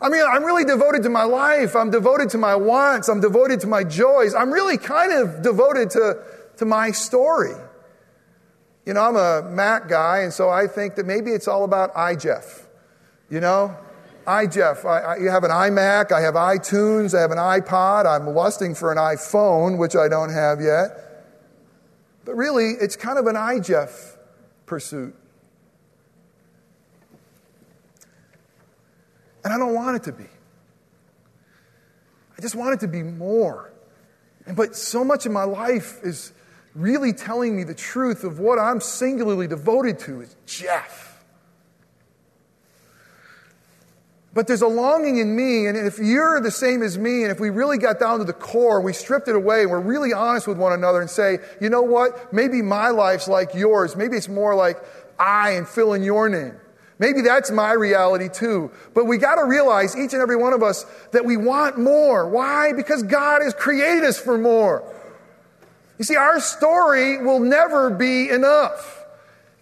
I 0.00 0.08
mean, 0.08 0.22
I'm 0.22 0.44
really 0.44 0.64
devoted 0.64 1.02
to 1.04 1.08
my 1.08 1.24
life. 1.24 1.74
I'm 1.74 1.90
devoted 1.90 2.30
to 2.30 2.38
my 2.38 2.54
wants. 2.54 3.08
I'm 3.08 3.20
devoted 3.20 3.60
to 3.60 3.66
my 3.66 3.82
joys. 3.82 4.34
I'm 4.34 4.52
really 4.52 4.78
kind 4.78 5.12
of 5.12 5.42
devoted 5.42 5.90
to, 5.90 6.22
to 6.58 6.64
my 6.64 6.90
story. 6.90 7.54
You 8.84 8.94
know, 8.94 9.00
I'm 9.00 9.16
a 9.16 9.50
Mac 9.50 9.88
guy, 9.88 10.20
and 10.20 10.32
so 10.32 10.48
I 10.48 10.66
think 10.66 10.94
that 10.96 11.06
maybe 11.06 11.32
it's 11.32 11.48
all 11.48 11.64
about 11.64 11.96
I, 11.96 12.14
Jeff. 12.14 12.66
You 13.28 13.40
know, 13.40 13.76
iJeff. 14.26 14.84
I, 14.84 15.00
I, 15.00 15.16
you 15.16 15.30
have 15.30 15.44
an 15.44 15.50
iMac, 15.50 16.12
I 16.12 16.20
have 16.20 16.34
iTunes, 16.34 17.16
I 17.16 17.20
have 17.20 17.30
an 17.30 17.38
iPod. 17.38 18.06
I'm 18.06 18.26
lusting 18.34 18.74
for 18.74 18.90
an 18.90 18.98
iPhone, 18.98 19.78
which 19.78 19.94
I 19.94 20.08
don't 20.08 20.32
have 20.32 20.60
yet. 20.60 21.24
But 22.24 22.34
really, 22.34 22.70
it's 22.80 22.96
kind 22.96 23.18
of 23.18 23.26
an 23.26 23.36
I, 23.36 23.60
Jeff 23.60 24.16
pursuit. 24.66 25.14
And 29.44 29.54
I 29.54 29.58
don't 29.58 29.74
want 29.74 29.94
it 29.96 30.02
to 30.04 30.12
be. 30.12 30.26
I 32.36 32.42
just 32.42 32.56
want 32.56 32.74
it 32.74 32.80
to 32.80 32.88
be 32.88 33.04
more. 33.04 33.72
And, 34.44 34.56
But 34.56 34.74
so 34.74 35.04
much 35.04 35.24
of 35.24 35.30
my 35.30 35.44
life 35.44 36.00
is 36.02 36.32
really 36.74 37.12
telling 37.12 37.56
me 37.56 37.62
the 37.62 37.74
truth 37.74 38.24
of 38.24 38.40
what 38.40 38.58
I'm 38.58 38.80
singularly 38.80 39.46
devoted 39.46 40.00
to 40.00 40.20
is 40.20 40.34
Jeff. 40.46 41.05
But 44.36 44.46
there's 44.46 44.60
a 44.60 44.68
longing 44.68 45.16
in 45.16 45.34
me, 45.34 45.66
and 45.66 45.78
if 45.78 45.98
you're 45.98 46.42
the 46.42 46.50
same 46.50 46.82
as 46.82 46.98
me, 46.98 47.22
and 47.22 47.32
if 47.32 47.40
we 47.40 47.48
really 47.48 47.78
got 47.78 47.98
down 47.98 48.18
to 48.18 48.24
the 48.26 48.34
core, 48.34 48.82
we 48.82 48.92
stripped 48.92 49.28
it 49.28 49.34
away, 49.34 49.62
and 49.62 49.70
we're 49.70 49.80
really 49.80 50.12
honest 50.12 50.46
with 50.46 50.58
one 50.58 50.74
another 50.74 51.00
and 51.00 51.08
say, 51.08 51.38
you 51.58 51.70
know 51.70 51.80
what? 51.80 52.34
Maybe 52.34 52.60
my 52.60 52.90
life's 52.90 53.28
like 53.28 53.54
yours. 53.54 53.96
Maybe 53.96 54.14
it's 54.14 54.28
more 54.28 54.54
like 54.54 54.76
I 55.18 55.52
and 55.52 55.66
fill 55.66 55.94
in 55.94 56.02
your 56.02 56.28
name. 56.28 56.54
Maybe 56.98 57.22
that's 57.22 57.50
my 57.50 57.72
reality 57.72 58.28
too. 58.28 58.70
But 58.92 59.06
we 59.06 59.16
got 59.16 59.36
to 59.36 59.46
realize, 59.46 59.96
each 59.96 60.12
and 60.12 60.20
every 60.20 60.36
one 60.36 60.52
of 60.52 60.62
us, 60.62 60.84
that 61.12 61.24
we 61.24 61.38
want 61.38 61.78
more. 61.78 62.28
Why? 62.28 62.74
Because 62.74 63.04
God 63.04 63.40
has 63.40 63.54
created 63.54 64.04
us 64.04 64.18
for 64.18 64.36
more. 64.36 64.84
You 65.96 66.04
see, 66.04 66.16
our 66.16 66.40
story 66.40 67.22
will 67.24 67.40
never 67.40 67.88
be 67.88 68.28
enough. 68.28 69.02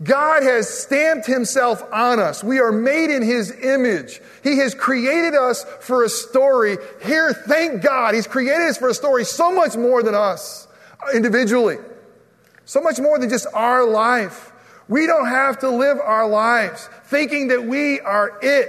God 0.02 0.42
has 0.42 0.68
stamped 0.68 1.26
himself 1.26 1.82
on 1.92 2.18
us. 2.18 2.42
We 2.42 2.58
are 2.58 2.72
made 2.72 3.10
in 3.10 3.22
his 3.22 3.52
image. 3.52 4.20
He 4.42 4.58
has 4.58 4.74
created 4.74 5.34
us 5.34 5.64
for 5.80 6.02
a 6.02 6.08
story. 6.08 6.78
Here, 7.04 7.32
thank 7.32 7.82
God, 7.82 8.14
he's 8.14 8.26
created 8.26 8.68
us 8.68 8.76
for 8.76 8.88
a 8.88 8.94
story 8.94 9.24
so 9.24 9.52
much 9.52 9.76
more 9.76 10.02
than 10.02 10.14
us 10.14 10.66
uh, 11.00 11.12
individually. 11.14 11.78
So 12.64 12.80
much 12.80 12.98
more 12.98 13.18
than 13.18 13.30
just 13.30 13.46
our 13.54 13.84
life. 13.86 14.52
We 14.88 15.06
don't 15.06 15.28
have 15.28 15.60
to 15.60 15.70
live 15.70 15.98
our 15.98 16.28
lives 16.28 16.88
thinking 17.04 17.48
that 17.48 17.64
we 17.64 18.00
are 18.00 18.38
it. 18.42 18.68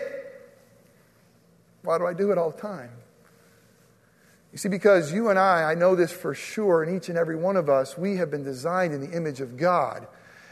Why 1.81 1.97
do 1.97 2.05
I 2.05 2.13
do 2.13 2.31
it 2.31 2.37
all 2.37 2.51
the 2.51 2.61
time? 2.61 2.91
You 4.51 4.59
see, 4.59 4.69
because 4.69 5.11
you 5.11 5.29
and 5.29 5.39
I, 5.39 5.71
I 5.71 5.75
know 5.75 5.95
this 5.95 6.11
for 6.11 6.33
sure, 6.33 6.83
and 6.83 6.95
each 6.95 7.09
and 7.09 7.17
every 7.17 7.35
one 7.35 7.57
of 7.57 7.69
us, 7.69 7.97
we 7.97 8.17
have 8.17 8.31
been 8.31 8.43
designed 8.43 8.93
in 8.93 9.01
the 9.01 9.11
image 9.15 9.41
of 9.41 9.57
God. 9.57 10.07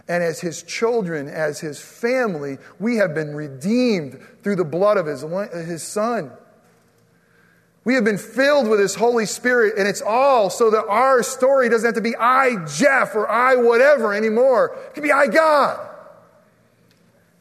And 0.07 0.21
as 0.21 0.41
his 0.41 0.63
children, 0.63 1.27
as 1.27 1.59
his 1.59 1.79
family, 1.79 2.57
we 2.79 2.97
have 2.97 3.15
been 3.15 3.33
redeemed 3.33 4.19
through 4.43 4.57
the 4.57 4.65
blood 4.65 4.97
of 4.97 5.05
his, 5.05 5.21
his 5.65 5.81
son. 5.83 6.31
We 7.85 7.95
have 7.95 8.03
been 8.03 8.17
filled 8.17 8.67
with 8.67 8.79
his 8.79 8.95
Holy 8.95 9.25
Spirit, 9.25 9.75
and 9.77 9.87
it's 9.87 10.01
all 10.01 10.49
so 10.49 10.69
that 10.71 10.85
our 10.87 11.21
story 11.21 11.69
doesn't 11.69 11.87
have 11.87 11.95
to 11.95 12.01
be 12.01 12.15
I, 12.15 12.65
Jeff, 12.65 13.13
or 13.15 13.29
I, 13.29 13.55
whatever 13.55 14.13
anymore. 14.13 14.77
It 14.87 14.93
can 14.93 15.03
be 15.03 15.11
I, 15.11 15.27
God. 15.27 15.89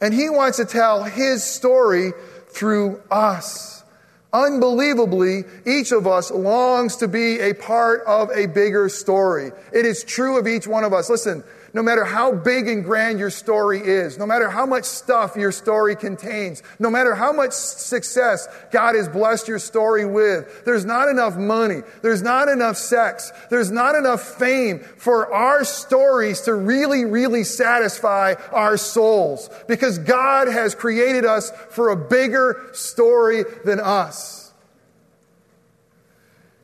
And 0.01 0.13
he 0.13 0.29
wants 0.29 0.57
to 0.57 0.65
tell 0.65 1.05
his 1.05 1.45
story 1.45 2.13
through 2.49 3.01
us. 3.11 3.85
Unbelievably, 4.33 5.45
each 5.67 5.93
of 5.93 6.07
us 6.07 6.31
longs 6.31 6.97
to 6.97 7.07
be 7.07 7.39
a 7.39 7.55
part 7.55 8.03
of 8.07 8.31
a 8.31 8.47
bigger 8.47 8.89
story. 8.89 9.53
It 9.73 9.87
is 9.87 10.03
true 10.03 10.39
of 10.39 10.49
each 10.49 10.67
one 10.67 10.85
of 10.85 10.93
us. 10.93 11.09
Listen, 11.09 11.45
no 11.75 11.83
matter 11.83 12.05
how 12.05 12.33
big 12.33 12.69
and 12.69 12.85
grand 12.85 13.19
your 13.19 13.31
story 13.31 13.81
is, 13.81 14.19
no 14.19 14.27
matter 14.27 14.51
how 14.51 14.67
much 14.67 14.85
stuff 14.85 15.37
your 15.37 15.53
story 15.53 15.97
contains, 15.97 16.63
no 16.79 16.91
matter 16.91 17.15
how 17.15 17.33
much 17.33 17.53
success 17.53 18.47
God 18.71 18.95
has 18.95 19.09
blessed 19.09 19.49
your 19.49 19.59
story 19.59 20.05
with, 20.05 20.65
there's 20.65 20.85
not 20.85 21.09
enough 21.09 21.37
money, 21.37 21.81
there's 22.03 22.21
not 22.21 22.49
enough 22.49 22.77
sex, 22.77 23.33
there's 23.49 23.71
not 23.71 23.95
enough 23.95 24.21
fame 24.21 24.81
for 24.81 25.33
our 25.33 25.65
stories 25.65 26.43
to 26.43 26.55
really, 26.55 27.07
really 27.07 27.45
satisfy 27.45 28.35
our 28.51 28.77
souls 28.77 29.49
because 29.67 29.99
God 29.99 30.49
has 30.49 30.75
created 30.75 31.25
us 31.25 31.51
for 31.71 31.89
a 31.89 31.97
bigger 31.97 32.69
story 32.73 33.45
than 33.65 33.81
us. 33.81 34.53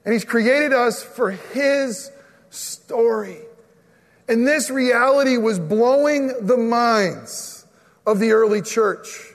And 0.05 0.13
He's 0.13 0.25
created 0.25 0.75
us 0.75 1.03
for 1.03 1.31
His 1.31 2.11
story. 2.51 3.48
And 4.29 4.47
this 4.47 4.71
reality 4.71 5.39
was 5.39 5.59
blowing 5.59 6.47
the 6.47 6.57
minds 6.57 7.67
of 8.07 8.19
the 8.19 8.33
early 8.33 8.63
church 8.63 9.35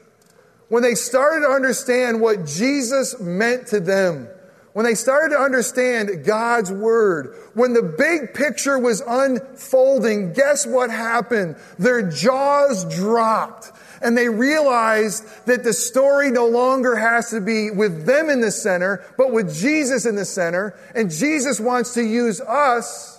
when 0.70 0.84
they 0.84 0.96
started 0.96 1.46
to 1.46 1.52
understand 1.52 2.22
what 2.22 2.46
Jesus 2.46 3.20
meant 3.20 3.68
to 3.68 3.80
them. 3.80 4.28
When 4.74 4.86
they 4.86 4.96
started 4.96 5.36
to 5.36 5.40
understand 5.40 6.26
God's 6.26 6.72
word, 6.72 7.36
when 7.54 7.74
the 7.74 7.84
big 7.84 8.34
picture 8.34 8.80
was 8.80 9.04
unfolding, 9.06 10.34
guess 10.34 10.66
what 10.66 10.90
happened? 10.90 11.58
Their 11.78 12.10
jaws 12.10 12.86
dropped 12.96 13.72
and 14.02 14.18
they 14.18 14.30
realized 14.30 15.26
that 15.46 15.64
the 15.64 15.74
story 15.74 16.32
no 16.32 16.48
longer 16.48 16.96
has 16.96 17.30
to 17.30 17.40
be 17.40 17.70
with 17.70 18.06
them 18.06 18.30
in 18.30 18.42
the 18.42 18.52
center, 18.52 19.06
but 19.16 19.32
with 19.32 19.56
Jesus 19.56 20.06
in 20.08 20.16
the 20.16 20.26
center. 20.26 20.76
And 20.96 21.12
Jesus 21.12 21.60
wants 21.60 21.94
to 21.94 22.04
use 22.04 22.42
us 22.42 23.13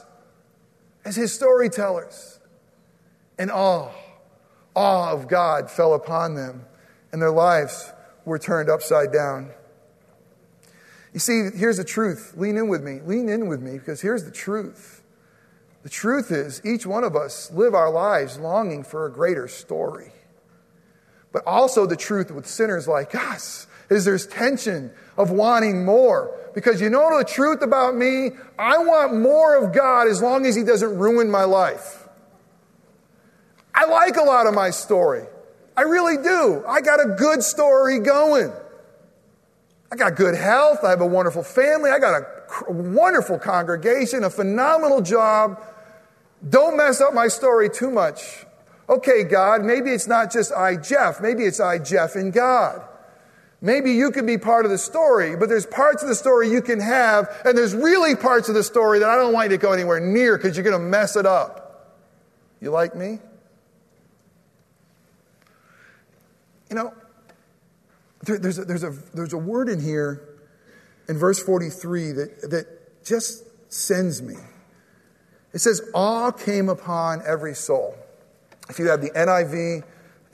as 1.04 1.16
his 1.16 1.32
storytellers. 1.32 2.38
And 3.38 3.50
awe, 3.50 3.90
awe 4.74 5.12
of 5.12 5.28
God 5.28 5.70
fell 5.70 5.94
upon 5.94 6.34
them, 6.34 6.64
and 7.12 7.20
their 7.20 7.30
lives 7.30 7.90
were 8.24 8.38
turned 8.38 8.70
upside 8.70 9.12
down. 9.12 9.50
You 11.12 11.20
see, 11.20 11.50
here's 11.54 11.76
the 11.76 11.84
truth. 11.84 12.34
Lean 12.36 12.56
in 12.56 12.68
with 12.68 12.82
me. 12.82 13.00
Lean 13.04 13.28
in 13.28 13.48
with 13.48 13.60
me 13.60 13.78
because 13.78 14.00
here's 14.00 14.24
the 14.24 14.30
truth. 14.30 15.02
The 15.84 15.90
truth 15.90 16.32
is, 16.32 16.60
each 16.64 16.86
one 16.86 17.04
of 17.04 17.14
us 17.14 17.50
live 17.52 17.74
our 17.74 17.90
lives 17.90 18.38
longing 18.38 18.84
for 18.84 19.06
a 19.06 19.12
greater 19.12 19.46
story. 19.46 20.12
But 21.32 21.46
also, 21.46 21.86
the 21.86 21.96
truth 21.96 22.30
with 22.30 22.46
sinners 22.46 22.88
like 22.88 23.14
us 23.14 23.66
is 23.90 24.04
there's 24.04 24.26
tension 24.26 24.92
of 25.16 25.30
wanting 25.30 25.84
more. 25.84 26.34
Because 26.54 26.80
you 26.80 26.88
know 26.88 27.18
the 27.18 27.24
truth 27.24 27.62
about 27.62 27.96
me? 27.96 28.30
I 28.58 28.78
want 28.78 29.14
more 29.14 29.56
of 29.56 29.72
God 29.72 30.08
as 30.08 30.22
long 30.22 30.46
as 30.46 30.54
He 30.54 30.62
doesn't 30.62 30.98
ruin 30.98 31.30
my 31.30 31.44
life. 31.44 32.08
I 33.74 33.86
like 33.86 34.16
a 34.16 34.22
lot 34.22 34.46
of 34.46 34.54
my 34.54 34.70
story. 34.70 35.24
I 35.76 35.82
really 35.82 36.22
do. 36.22 36.62
I 36.66 36.80
got 36.80 37.00
a 37.00 37.14
good 37.16 37.42
story 37.42 37.98
going. 37.98 38.52
I 39.90 39.96
got 39.96 40.14
good 40.14 40.36
health. 40.36 40.84
I 40.84 40.90
have 40.90 41.00
a 41.00 41.06
wonderful 41.06 41.42
family. 41.42 41.90
I 41.90 41.98
got 41.98 42.22
a 42.68 42.72
wonderful 42.72 43.38
congregation, 43.38 44.22
a 44.22 44.30
phenomenal 44.30 45.00
job. 45.00 45.60
Don't 46.48 46.76
mess 46.76 47.00
up 47.00 47.14
my 47.14 47.26
story 47.28 47.68
too 47.68 47.90
much. 47.90 48.46
Okay, 48.88 49.24
God, 49.24 49.64
maybe 49.64 49.90
it's 49.90 50.06
not 50.06 50.30
just 50.30 50.52
I, 50.52 50.76
Jeff. 50.76 51.20
Maybe 51.20 51.44
it's 51.44 51.58
I, 51.58 51.78
Jeff, 51.78 52.14
and 52.14 52.32
God. 52.32 52.82
Maybe 53.64 53.92
you 53.92 54.10
can 54.10 54.26
be 54.26 54.36
part 54.36 54.66
of 54.66 54.70
the 54.70 54.76
story, 54.76 55.36
but 55.36 55.48
there's 55.48 55.64
parts 55.64 56.02
of 56.02 56.08
the 56.10 56.14
story 56.14 56.50
you 56.50 56.60
can 56.60 56.80
have, 56.80 57.34
and 57.46 57.56
there's 57.56 57.74
really 57.74 58.14
parts 58.14 58.50
of 58.50 58.54
the 58.54 58.62
story 58.62 58.98
that 58.98 59.08
I 59.08 59.16
don't 59.16 59.32
want 59.32 59.50
you 59.50 59.56
to 59.56 59.62
go 59.62 59.72
anywhere 59.72 60.00
near 60.00 60.36
because 60.36 60.54
you're 60.54 60.64
going 60.64 60.78
to 60.78 60.86
mess 60.86 61.16
it 61.16 61.24
up. 61.24 61.96
You 62.60 62.70
like 62.70 62.94
me? 62.94 63.20
You 66.68 66.76
know, 66.76 66.94
there, 68.24 68.38
there's, 68.38 68.58
a, 68.58 68.66
there's, 68.66 68.84
a, 68.84 68.90
there's 69.14 69.32
a 69.32 69.38
word 69.38 69.70
in 69.70 69.80
here 69.80 70.20
in 71.08 71.16
verse 71.16 71.42
43 71.42 72.12
that, 72.12 72.50
that 72.50 73.02
just 73.02 73.44
sends 73.72 74.20
me. 74.20 74.36
It 75.54 75.60
says, 75.60 75.80
Awe 75.94 76.32
came 76.32 76.68
upon 76.68 77.22
every 77.26 77.54
soul. 77.54 77.96
If 78.68 78.78
you 78.78 78.88
have 78.88 79.00
the 79.00 79.10
NIV, 79.12 79.84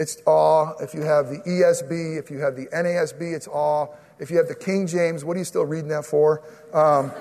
it's 0.01 0.17
awe. 0.25 0.73
If 0.81 0.95
you 0.95 1.03
have 1.03 1.29
the 1.29 1.41
ESV, 1.41 2.19
if 2.19 2.31
you 2.31 2.39
have 2.39 2.57
the 2.57 2.67
NASB, 2.69 3.35
it's 3.35 3.47
awe. 3.47 3.87
If 4.19 4.31
you 4.31 4.39
have 4.39 4.49
the 4.49 4.55
King 4.55 4.87
James, 4.87 5.27
what 5.27 5.37
are 5.37 5.39
you 5.39 5.45
still 5.45 5.67
reading 5.67 5.89
that 5.89 6.07
for? 6.07 6.43
Um, 6.73 7.13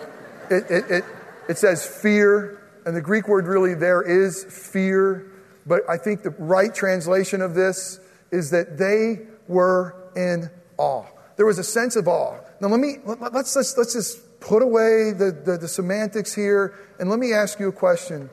it, 0.50 0.64
it, 0.72 0.90
it, 0.90 1.06
it 1.50 1.58
says 1.58 1.86
fear, 1.86 2.64
and 2.86 2.96
the 2.96 3.02
Greek 3.02 3.28
word 3.28 3.48
really 3.48 3.74
there 3.74 4.02
is 4.02 4.46
fear. 4.46 5.30
But 5.66 5.82
I 5.90 5.98
think 5.98 6.24
the 6.24 6.30
right 6.40 6.74
translation 6.74 7.42
of 7.42 7.54
this 7.54 8.00
is 8.32 8.50
that 8.52 8.78
they 8.78 9.28
were 9.50 10.12
in 10.16 10.50
awe. 10.78 11.04
There 11.36 11.46
was 11.46 11.60
a 11.60 11.66
sense 11.66 11.98
of 11.98 12.08
awe. 12.08 12.40
Now, 12.62 12.70
let 12.70 12.80
me, 12.80 13.00
let, 13.04 13.22
us 13.22 13.58
let's, 13.58 13.78
let's 13.78 13.94
just 13.94 14.40
put 14.40 14.64
away 14.64 15.12
the, 15.12 15.38
the, 15.46 15.58
the 15.58 15.68
semantics 15.68 16.34
here, 16.34 16.80
and 16.98 17.10
let 17.10 17.20
me 17.20 17.34
ask 17.34 17.60
you 17.60 17.68
a 17.68 17.74
question. 17.74 18.30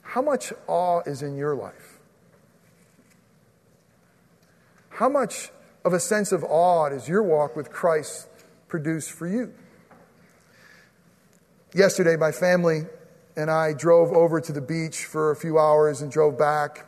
How 0.00 0.22
much 0.22 0.54
awe 0.68 1.02
is 1.04 1.20
in 1.20 1.36
your 1.36 1.54
life? 1.54 1.93
How 4.94 5.08
much 5.08 5.50
of 5.84 5.92
a 5.92 5.98
sense 5.98 6.30
of 6.30 6.44
awe 6.44 6.88
does 6.88 7.08
your 7.08 7.24
walk 7.24 7.56
with 7.56 7.72
Christ 7.72 8.28
produce 8.68 9.08
for 9.08 9.26
you? 9.26 9.52
Yesterday, 11.74 12.14
my 12.16 12.30
family 12.30 12.82
and 13.34 13.50
I 13.50 13.72
drove 13.72 14.12
over 14.12 14.40
to 14.40 14.52
the 14.52 14.60
beach 14.60 15.04
for 15.06 15.32
a 15.32 15.36
few 15.36 15.58
hours 15.58 16.00
and 16.00 16.12
drove 16.12 16.38
back. 16.38 16.86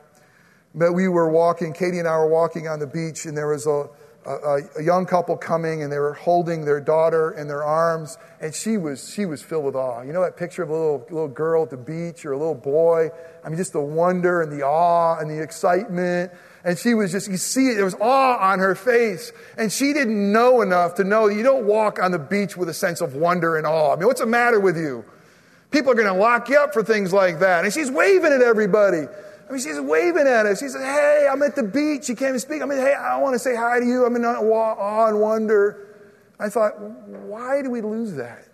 But 0.72 0.92
we 0.92 1.08
were 1.08 1.28
walking, 1.28 1.72
Katie 1.72 1.98
and 1.98 2.06
I 2.06 2.16
were 2.18 2.28
walking 2.28 2.68
on 2.68 2.78
the 2.78 2.86
beach, 2.86 3.26
and 3.26 3.36
there 3.36 3.48
was 3.48 3.66
a, 3.66 3.88
a, 4.26 4.60
a, 4.78 4.82
young 4.82 5.06
couple 5.06 5.36
coming, 5.36 5.82
and 5.82 5.92
they 5.92 5.98
were 5.98 6.14
holding 6.14 6.64
their 6.64 6.80
daughter 6.80 7.30
in 7.30 7.46
their 7.46 7.62
arms, 7.62 8.18
and 8.40 8.54
she 8.54 8.76
was, 8.76 9.12
she 9.12 9.24
was 9.24 9.42
filled 9.42 9.64
with 9.64 9.76
awe. 9.76 10.02
You 10.02 10.12
know 10.12 10.22
that 10.22 10.36
picture 10.36 10.62
of 10.62 10.70
a 10.70 10.72
little, 10.72 11.06
little 11.10 11.28
girl 11.28 11.62
at 11.62 11.70
the 11.70 11.76
beach 11.76 12.26
or 12.26 12.32
a 12.32 12.38
little 12.38 12.54
boy? 12.54 13.10
I 13.44 13.48
mean, 13.48 13.56
just 13.56 13.72
the 13.72 13.80
wonder 13.80 14.42
and 14.42 14.50
the 14.50 14.64
awe 14.64 15.18
and 15.18 15.30
the 15.30 15.40
excitement. 15.40 16.32
And 16.64 16.76
she 16.76 16.94
was 16.94 17.12
just, 17.12 17.30
you 17.30 17.36
see 17.36 17.68
it, 17.68 17.74
there 17.76 17.84
was 17.84 17.94
awe 18.00 18.38
on 18.52 18.58
her 18.58 18.74
face. 18.74 19.30
And 19.56 19.72
she 19.72 19.92
didn't 19.92 20.32
know 20.32 20.62
enough 20.62 20.96
to 20.96 21.04
know 21.04 21.28
you 21.28 21.44
don't 21.44 21.64
walk 21.64 22.02
on 22.02 22.10
the 22.10 22.18
beach 22.18 22.56
with 22.56 22.68
a 22.68 22.74
sense 22.74 23.00
of 23.00 23.14
wonder 23.14 23.56
and 23.56 23.64
awe. 23.64 23.92
I 23.92 23.96
mean, 23.96 24.08
what's 24.08 24.20
the 24.20 24.26
matter 24.26 24.58
with 24.58 24.76
you? 24.76 25.04
People 25.70 25.92
are 25.92 25.94
going 25.94 26.12
to 26.12 26.20
lock 26.20 26.48
you 26.48 26.58
up 26.58 26.72
for 26.72 26.82
things 26.82 27.12
like 27.12 27.38
that. 27.38 27.64
And 27.64 27.72
she's 27.72 27.90
waving 27.90 28.32
at 28.32 28.42
everybody. 28.42 29.06
I 29.48 29.52
mean, 29.52 29.60
she's 29.60 29.80
waving 29.80 30.26
at 30.26 30.46
us. 30.46 30.58
She 30.58 30.68
says, 30.68 30.82
Hey, 30.82 31.28
I'm 31.30 31.42
at 31.42 31.54
the 31.54 31.62
beach. 31.62 32.08
You 32.08 32.16
can't 32.16 32.30
even 32.30 32.40
speak. 32.40 32.62
I 32.62 32.66
mean, 32.66 32.78
hey, 32.78 32.94
I 32.94 33.18
want 33.18 33.34
to 33.34 33.38
say 33.38 33.54
hi 33.54 33.78
to 33.78 33.86
you. 33.86 34.04
I'm 34.04 34.16
in 34.16 34.24
awe 34.24 35.06
and 35.06 35.20
wonder. 35.20 35.82
I 36.38 36.48
thought, 36.48 36.80
why 36.80 37.62
do 37.62 37.70
we 37.70 37.80
lose 37.80 38.14
that? 38.14 38.48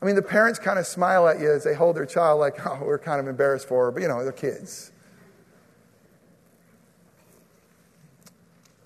I 0.00 0.06
mean, 0.06 0.16
the 0.16 0.22
parents 0.22 0.58
kind 0.58 0.78
of 0.78 0.86
smile 0.86 1.28
at 1.28 1.38
you 1.38 1.52
as 1.52 1.64
they 1.64 1.74
hold 1.74 1.96
their 1.96 2.06
child, 2.06 2.40
like, 2.40 2.66
oh, 2.66 2.80
we're 2.82 2.98
kind 2.98 3.20
of 3.20 3.28
embarrassed 3.28 3.68
for 3.68 3.86
her, 3.86 3.90
but 3.90 4.02
you 4.02 4.08
know, 4.08 4.22
they're 4.22 4.32
kids. 4.32 4.90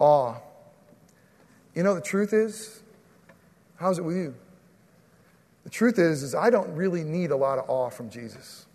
awe. 0.00 0.34
You 1.74 1.84
know, 1.84 1.94
the 1.94 2.00
truth 2.00 2.32
is, 2.32 2.82
how's 3.76 3.98
it 3.98 4.02
with 4.02 4.16
you? 4.16 4.34
The 5.62 5.70
truth 5.70 5.98
is, 5.98 6.24
is 6.24 6.34
I 6.34 6.50
don't 6.50 6.74
really 6.74 7.04
need 7.04 7.30
a 7.30 7.36
lot 7.36 7.58
of 7.58 7.66
awe 7.68 7.90
from 7.90 8.10
Jesus. 8.10 8.66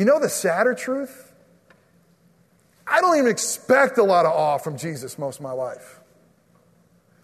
You 0.00 0.06
know 0.06 0.18
the 0.18 0.30
sadder 0.30 0.72
truth? 0.72 1.30
I 2.86 3.02
don't 3.02 3.18
even 3.18 3.30
expect 3.30 3.98
a 3.98 4.02
lot 4.02 4.24
of 4.24 4.32
awe 4.32 4.56
from 4.56 4.78
Jesus 4.78 5.18
most 5.18 5.40
of 5.40 5.42
my 5.42 5.52
life. 5.52 6.00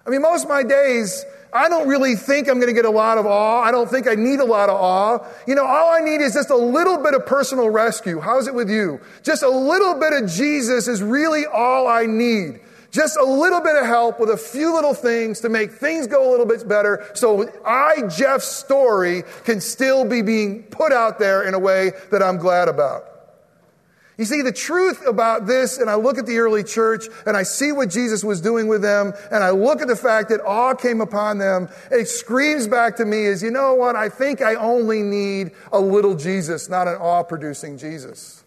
I 0.06 0.10
mean, 0.10 0.20
most 0.20 0.42
of 0.42 0.50
my 0.50 0.62
days, 0.62 1.24
I 1.54 1.70
don't 1.70 1.88
really 1.88 2.16
think 2.16 2.50
I'm 2.50 2.56
going 2.56 2.68
to 2.68 2.74
get 2.74 2.84
a 2.84 2.90
lot 2.90 3.16
of 3.16 3.24
awe. 3.24 3.62
I 3.62 3.70
don't 3.70 3.88
think 3.88 4.06
I 4.06 4.14
need 4.14 4.40
a 4.40 4.44
lot 4.44 4.68
of 4.68 4.74
awe. 4.78 5.26
You 5.46 5.54
know, 5.54 5.64
all 5.64 5.90
I 5.90 6.00
need 6.00 6.20
is 6.20 6.34
just 6.34 6.50
a 6.50 6.56
little 6.56 6.98
bit 6.98 7.14
of 7.14 7.24
personal 7.24 7.70
rescue. 7.70 8.20
How's 8.20 8.46
it 8.46 8.54
with 8.54 8.68
you? 8.68 9.00
Just 9.22 9.42
a 9.42 9.48
little 9.48 9.94
bit 9.94 10.12
of 10.12 10.28
Jesus 10.28 10.86
is 10.86 11.02
really 11.02 11.46
all 11.46 11.88
I 11.88 12.04
need. 12.04 12.60
Just 12.96 13.18
a 13.18 13.24
little 13.24 13.60
bit 13.60 13.76
of 13.76 13.84
help 13.84 14.18
with 14.18 14.30
a 14.30 14.38
few 14.38 14.72
little 14.72 14.94
things 14.94 15.40
to 15.40 15.50
make 15.50 15.70
things 15.70 16.06
go 16.06 16.26
a 16.26 16.30
little 16.30 16.46
bit 16.46 16.66
better 16.66 17.06
so 17.12 17.46
I, 17.62 18.04
Jeff's 18.08 18.46
story, 18.46 19.22
can 19.44 19.60
still 19.60 20.06
be 20.06 20.22
being 20.22 20.62
put 20.62 20.92
out 20.92 21.18
there 21.18 21.42
in 21.46 21.52
a 21.52 21.58
way 21.58 21.92
that 22.10 22.22
I'm 22.22 22.38
glad 22.38 22.68
about. 22.68 23.04
You 24.16 24.24
see, 24.24 24.40
the 24.40 24.50
truth 24.50 25.06
about 25.06 25.46
this, 25.46 25.76
and 25.76 25.90
I 25.90 25.96
look 25.96 26.16
at 26.16 26.24
the 26.24 26.38
early 26.38 26.64
church 26.64 27.04
and 27.26 27.36
I 27.36 27.42
see 27.42 27.70
what 27.70 27.90
Jesus 27.90 28.24
was 28.24 28.40
doing 28.40 28.66
with 28.66 28.80
them, 28.80 29.12
and 29.30 29.44
I 29.44 29.50
look 29.50 29.82
at 29.82 29.88
the 29.88 29.96
fact 29.96 30.30
that 30.30 30.40
awe 30.40 30.72
came 30.72 31.02
upon 31.02 31.36
them, 31.36 31.68
it 31.90 32.06
screams 32.06 32.66
back 32.66 32.96
to 32.96 33.04
me 33.04 33.26
is, 33.26 33.42
you 33.42 33.50
know 33.50 33.74
what? 33.74 33.94
I 33.94 34.08
think 34.08 34.40
I 34.40 34.54
only 34.54 35.02
need 35.02 35.50
a 35.70 35.78
little 35.78 36.14
Jesus, 36.14 36.70
not 36.70 36.88
an 36.88 36.94
awe 36.94 37.24
producing 37.24 37.76
Jesus. 37.76 38.42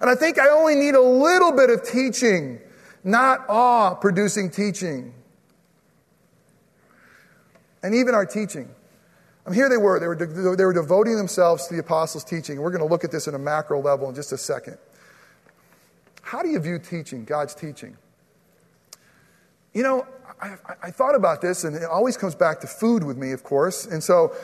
And 0.00 0.08
I 0.08 0.14
think 0.14 0.38
I 0.38 0.48
only 0.48 0.74
need 0.74 0.94
a 0.94 1.02
little 1.02 1.52
bit 1.52 1.68
of 1.68 1.86
teaching, 1.86 2.60
not 3.04 3.44
awe 3.48 3.94
producing 3.94 4.50
teaching. 4.50 5.14
And 7.82 7.94
even 7.94 8.14
our 8.14 8.26
teaching. 8.26 8.68
And 9.46 9.54
here 9.54 9.68
they 9.68 9.76
were. 9.76 9.98
They 9.98 10.06
were, 10.06 10.14
de- 10.14 10.56
they 10.56 10.64
were 10.64 10.74
devoting 10.74 11.16
themselves 11.16 11.68
to 11.68 11.74
the 11.74 11.80
apostles' 11.80 12.24
teaching. 12.24 12.60
We're 12.60 12.70
going 12.70 12.86
to 12.86 12.88
look 12.88 13.04
at 13.04 13.10
this 13.10 13.28
in 13.28 13.34
a 13.34 13.38
macro 13.38 13.80
level 13.80 14.08
in 14.08 14.14
just 14.14 14.32
a 14.32 14.38
second. 14.38 14.76
How 16.20 16.42
do 16.42 16.50
you 16.50 16.58
view 16.60 16.78
teaching, 16.78 17.24
God's 17.24 17.54
teaching? 17.54 17.96
You 19.72 19.82
know, 19.82 20.06
I, 20.40 20.56
I, 20.82 20.90
thought 20.90 21.14
about 21.14 21.40
this, 21.40 21.64
and 21.64 21.74
it 21.74 21.84
always 21.84 22.16
comes 22.16 22.34
back 22.34 22.60
to 22.60 22.66
food 22.66 23.02
with 23.02 23.16
me, 23.16 23.32
of 23.32 23.42
course. 23.42 23.86
And 23.86 24.02
so 24.02 24.34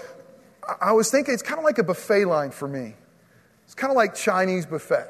I 0.81 0.93
was 0.93 1.11
thinking 1.11 1.35
it's 1.35 1.43
kind 1.43 1.59
of 1.59 1.65
like 1.65 1.79
a 1.79 1.83
buffet 1.83 2.25
line 2.25 2.51
for 2.51 2.67
me. 2.67 2.95
It's 3.65 3.75
kind 3.75 3.91
of 3.91 3.97
like 3.97 4.15
Chinese 4.15 4.65
buffet. 4.65 5.09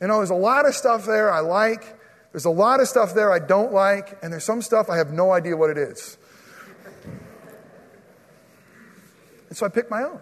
You 0.00 0.08
know, 0.08 0.16
there's 0.16 0.30
a 0.30 0.34
lot 0.34 0.66
of 0.66 0.74
stuff 0.74 1.06
there 1.06 1.30
I 1.30 1.40
like, 1.40 1.84
there's 2.32 2.46
a 2.46 2.50
lot 2.50 2.80
of 2.80 2.88
stuff 2.88 3.14
there 3.14 3.30
I 3.30 3.38
don't 3.38 3.72
like, 3.72 4.18
and 4.22 4.32
there's 4.32 4.44
some 4.44 4.62
stuff 4.62 4.88
I 4.88 4.96
have 4.96 5.12
no 5.12 5.32
idea 5.32 5.56
what 5.56 5.70
it 5.70 5.78
is. 5.78 6.16
And 9.48 9.56
so 9.56 9.66
I 9.66 9.68
pick 9.68 9.90
my 9.90 10.02
own. 10.02 10.18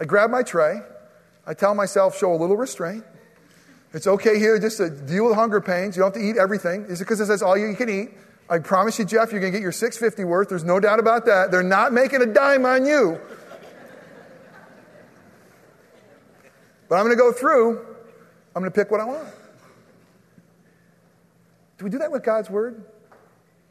I 0.00 0.06
grab 0.06 0.30
my 0.30 0.42
tray. 0.42 0.80
I 1.46 1.52
tell 1.52 1.74
myself, 1.74 2.16
show 2.16 2.32
a 2.32 2.38
little 2.38 2.56
restraint. 2.56 3.04
It's 3.92 4.06
okay 4.06 4.38
here 4.38 4.58
just 4.58 4.78
to 4.78 4.88
deal 4.88 5.26
with 5.26 5.34
hunger 5.34 5.60
pains. 5.60 5.94
You 5.94 6.02
don't 6.02 6.14
have 6.14 6.22
to 6.22 6.28
eat 6.28 6.38
everything. 6.38 6.86
Is 6.86 7.00
it 7.00 7.04
because 7.04 7.20
it 7.20 7.26
says 7.26 7.42
all 7.42 7.56
you 7.56 7.74
can 7.76 7.90
eat? 7.90 8.08
I 8.48 8.58
promise 8.58 8.98
you, 8.98 9.04
Jeff, 9.04 9.30
you're 9.30 9.40
going 9.40 9.52
to 9.52 9.58
get 9.58 9.62
your 9.62 9.72
650 9.72 10.24
worth. 10.24 10.48
There's 10.48 10.64
no 10.64 10.80
doubt 10.80 11.00
about 11.00 11.26
that. 11.26 11.50
They're 11.50 11.62
not 11.62 11.92
making 11.92 12.22
a 12.22 12.26
dime 12.26 12.64
on 12.66 12.86
you. 12.86 13.20
But 16.88 16.96
I'm 16.96 17.04
going 17.04 17.16
to 17.16 17.22
go 17.22 17.30
through. 17.30 17.78
I'm 18.56 18.62
going 18.62 18.70
to 18.70 18.74
pick 18.74 18.90
what 18.90 19.00
I 19.00 19.04
want. 19.04 19.28
Do 21.78 21.84
we 21.84 21.90
do 21.90 21.98
that 21.98 22.10
with 22.10 22.22
God's 22.22 22.50
word? 22.50 22.84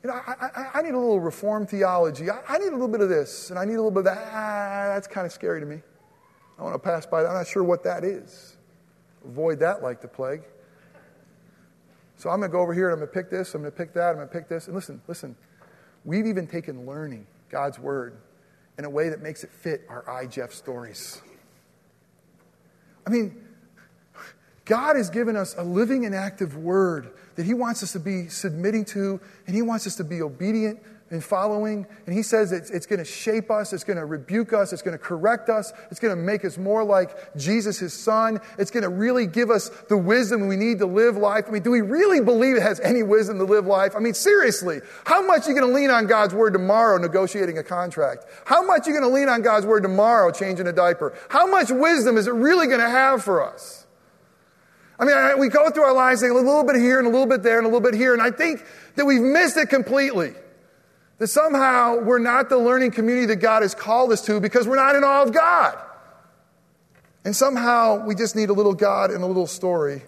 You 0.03 0.09
know, 0.09 0.15
I, 0.15 0.33
I, 0.41 0.69
I, 0.75 0.81
need 0.81 0.93
a 0.93 0.99
little 0.99 1.21
reformed 1.21 1.69
theology. 1.69 2.29
I, 2.29 2.41
I, 2.47 2.57
need 2.57 2.67
a 2.67 2.71
little 2.71 2.89
bit 2.89 2.99
of 2.99 3.07
this, 3.07 3.49
and 3.49 3.57
I 3.57 3.63
need 3.63 3.75
a 3.75 3.77
little 3.77 3.91
bit 3.91 3.99
of 3.99 4.05
that. 4.05 4.27
Ah, 4.33 4.91
that's 4.93 5.07
kind 5.07 5.25
of 5.25 5.31
scary 5.31 5.61
to 5.61 5.65
me. 5.65 5.81
I 6.59 6.63
want 6.63 6.75
to 6.75 6.79
pass 6.79 7.05
by 7.05 7.23
that. 7.23 7.29
I'm 7.29 7.35
not 7.35 7.47
sure 7.47 7.63
what 7.63 7.83
that 7.83 8.03
is. 8.03 8.57
Avoid 9.25 9.59
that 9.59 9.81
like 9.81 10.01
the 10.01 10.09
plague. 10.09 10.41
So 12.17 12.29
I'm 12.29 12.39
going 12.39 12.51
to 12.51 12.53
go 12.53 12.61
over 12.61 12.73
here 12.73 12.89
and 12.89 12.93
I'm 12.93 12.99
going 12.99 13.09
to 13.09 13.13
pick 13.13 13.29
this, 13.29 13.53
I'm 13.53 13.61
going 13.61 13.71
to 13.71 13.77
pick 13.77 13.93
that, 13.93 14.09
I'm 14.09 14.15
going 14.15 14.27
to 14.27 14.33
pick 14.33 14.47
this. 14.47 14.67
And 14.67 14.75
listen, 14.75 15.01
listen. 15.07 15.35
We've 16.05 16.25
even 16.25 16.47
taken 16.47 16.85
learning 16.85 17.25
God's 17.49 17.79
word 17.79 18.17
in 18.77 18.85
a 18.85 18.89
way 18.89 19.09
that 19.09 19.21
makes 19.21 19.43
it 19.43 19.51
fit 19.51 19.85
our 19.89 20.09
I, 20.09 20.25
Jeff 20.27 20.53
stories. 20.53 21.21
I 23.05 23.09
mean, 23.09 23.43
God 24.65 24.95
has 24.95 25.09
given 25.09 25.35
us 25.35 25.55
a 25.57 25.63
living 25.63 26.05
and 26.05 26.15
active 26.15 26.57
word 26.57 27.13
that 27.35 27.45
He 27.45 27.53
wants 27.53 27.83
us 27.83 27.91
to 27.93 27.99
be 27.99 28.27
submitting 28.27 28.85
to, 28.85 29.19
and 29.47 29.55
He 29.55 29.61
wants 29.61 29.87
us 29.87 29.95
to 29.97 30.03
be 30.03 30.21
obedient 30.21 30.79
and 31.13 31.23
following. 31.23 31.85
And 32.05 32.15
He 32.15 32.23
says 32.23 32.51
it's, 32.51 32.71
it's 32.71 32.85
going 32.85 32.99
to 32.99 33.05
shape 33.05 33.51
us, 33.51 33.71
it's 33.71 33.83
going 33.83 33.97
to 33.97 34.05
rebuke 34.05 34.51
us, 34.51 34.73
it's 34.73 34.81
going 34.81 34.97
to 34.97 35.03
correct 35.03 35.47
us, 35.47 35.71
it's 35.91 35.99
going 35.99 36.15
to 36.15 36.21
make 36.21 36.43
us 36.43 36.57
more 36.57 36.83
like 36.83 37.37
Jesus, 37.37 37.77
His 37.77 37.93
Son. 37.93 38.39
It's 38.57 38.71
going 38.71 38.83
to 38.83 38.89
really 38.89 39.27
give 39.27 39.51
us 39.51 39.69
the 39.89 39.97
wisdom 39.97 40.47
we 40.47 40.55
need 40.55 40.79
to 40.79 40.85
live 40.85 41.15
life. 41.15 41.45
I 41.47 41.51
mean, 41.51 41.61
do 41.61 41.71
we 41.71 41.81
really 41.81 42.19
believe 42.19 42.55
it 42.55 42.63
has 42.63 42.79
any 42.79 43.03
wisdom 43.03 43.37
to 43.37 43.45
live 43.45 43.67
life? 43.67 43.95
I 43.95 43.99
mean, 43.99 44.15
seriously, 44.15 44.81
how 45.05 45.25
much 45.25 45.45
are 45.45 45.51
you 45.51 45.59
going 45.59 45.71
to 45.71 45.75
lean 45.75 45.91
on 45.91 46.07
God's 46.07 46.33
Word 46.33 46.53
tomorrow 46.53 46.97
negotiating 46.97 47.57
a 47.59 47.63
contract? 47.63 48.25
How 48.45 48.65
much 48.65 48.87
are 48.87 48.91
you 48.91 48.99
going 48.99 49.09
to 49.09 49.15
lean 49.15 49.29
on 49.29 49.43
God's 49.43 49.65
Word 49.65 49.83
tomorrow 49.83 50.31
changing 50.31 50.67
a 50.67 50.73
diaper? 50.73 51.13
How 51.29 51.45
much 51.45 51.69
wisdom 51.69 52.17
is 52.17 52.27
it 52.27 52.33
really 52.33 52.67
going 52.67 52.79
to 52.79 52.89
have 52.89 53.23
for 53.23 53.43
us? 53.43 53.82
I 54.99 55.05
mean, 55.05 55.39
we 55.39 55.49
go 55.49 55.69
through 55.69 55.83
our 55.83 55.93
lives 55.93 56.21
saying 56.21 56.31
a 56.31 56.35
little 56.35 56.63
bit 56.63 56.75
here 56.75 56.99
and 56.99 57.07
a 57.07 57.09
little 57.09 57.25
bit 57.25 57.43
there 57.43 57.57
and 57.57 57.65
a 57.65 57.69
little 57.69 57.81
bit 57.81 57.93
here, 57.93 58.13
and 58.13 58.21
I 58.21 58.31
think 58.31 58.63
that 58.95 59.05
we've 59.05 59.21
missed 59.21 59.57
it 59.57 59.69
completely. 59.69 60.33
That 61.17 61.27
somehow 61.27 61.99
we're 62.01 62.19
not 62.19 62.49
the 62.49 62.57
learning 62.57 62.91
community 62.91 63.27
that 63.27 63.37
God 63.37 63.61
has 63.61 63.75
called 63.75 64.11
us 64.11 64.21
to 64.25 64.39
because 64.39 64.67
we're 64.67 64.75
not 64.75 64.95
in 64.95 65.03
awe 65.03 65.23
of 65.23 65.33
God. 65.33 65.77
And 67.25 67.35
somehow 67.35 68.05
we 68.05 68.15
just 68.15 68.35
need 68.35 68.49
a 68.49 68.53
little 68.53 68.73
God 68.73 69.11
and 69.11 69.23
a 69.23 69.27
little 69.27 69.47
story. 69.47 70.03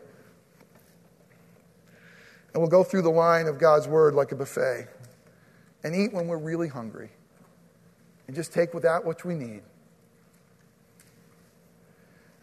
And 2.54 2.62
we'll 2.62 2.70
go 2.70 2.84
through 2.84 3.04
the 3.04 3.12
line 3.12 3.48
of 3.48 3.60
God's 3.60 3.88
word 3.88 4.14
like 4.14 4.32
a 4.32 4.36
buffet 4.36 4.88
and 5.84 5.96
eat 5.96 6.14
when 6.14 6.28
we're 6.28 6.38
really 6.38 6.68
hungry 6.68 7.10
and 8.28 8.36
just 8.36 8.54
take 8.54 8.74
without 8.74 9.06
what 9.06 9.24
we 9.24 9.36
need. 9.36 9.62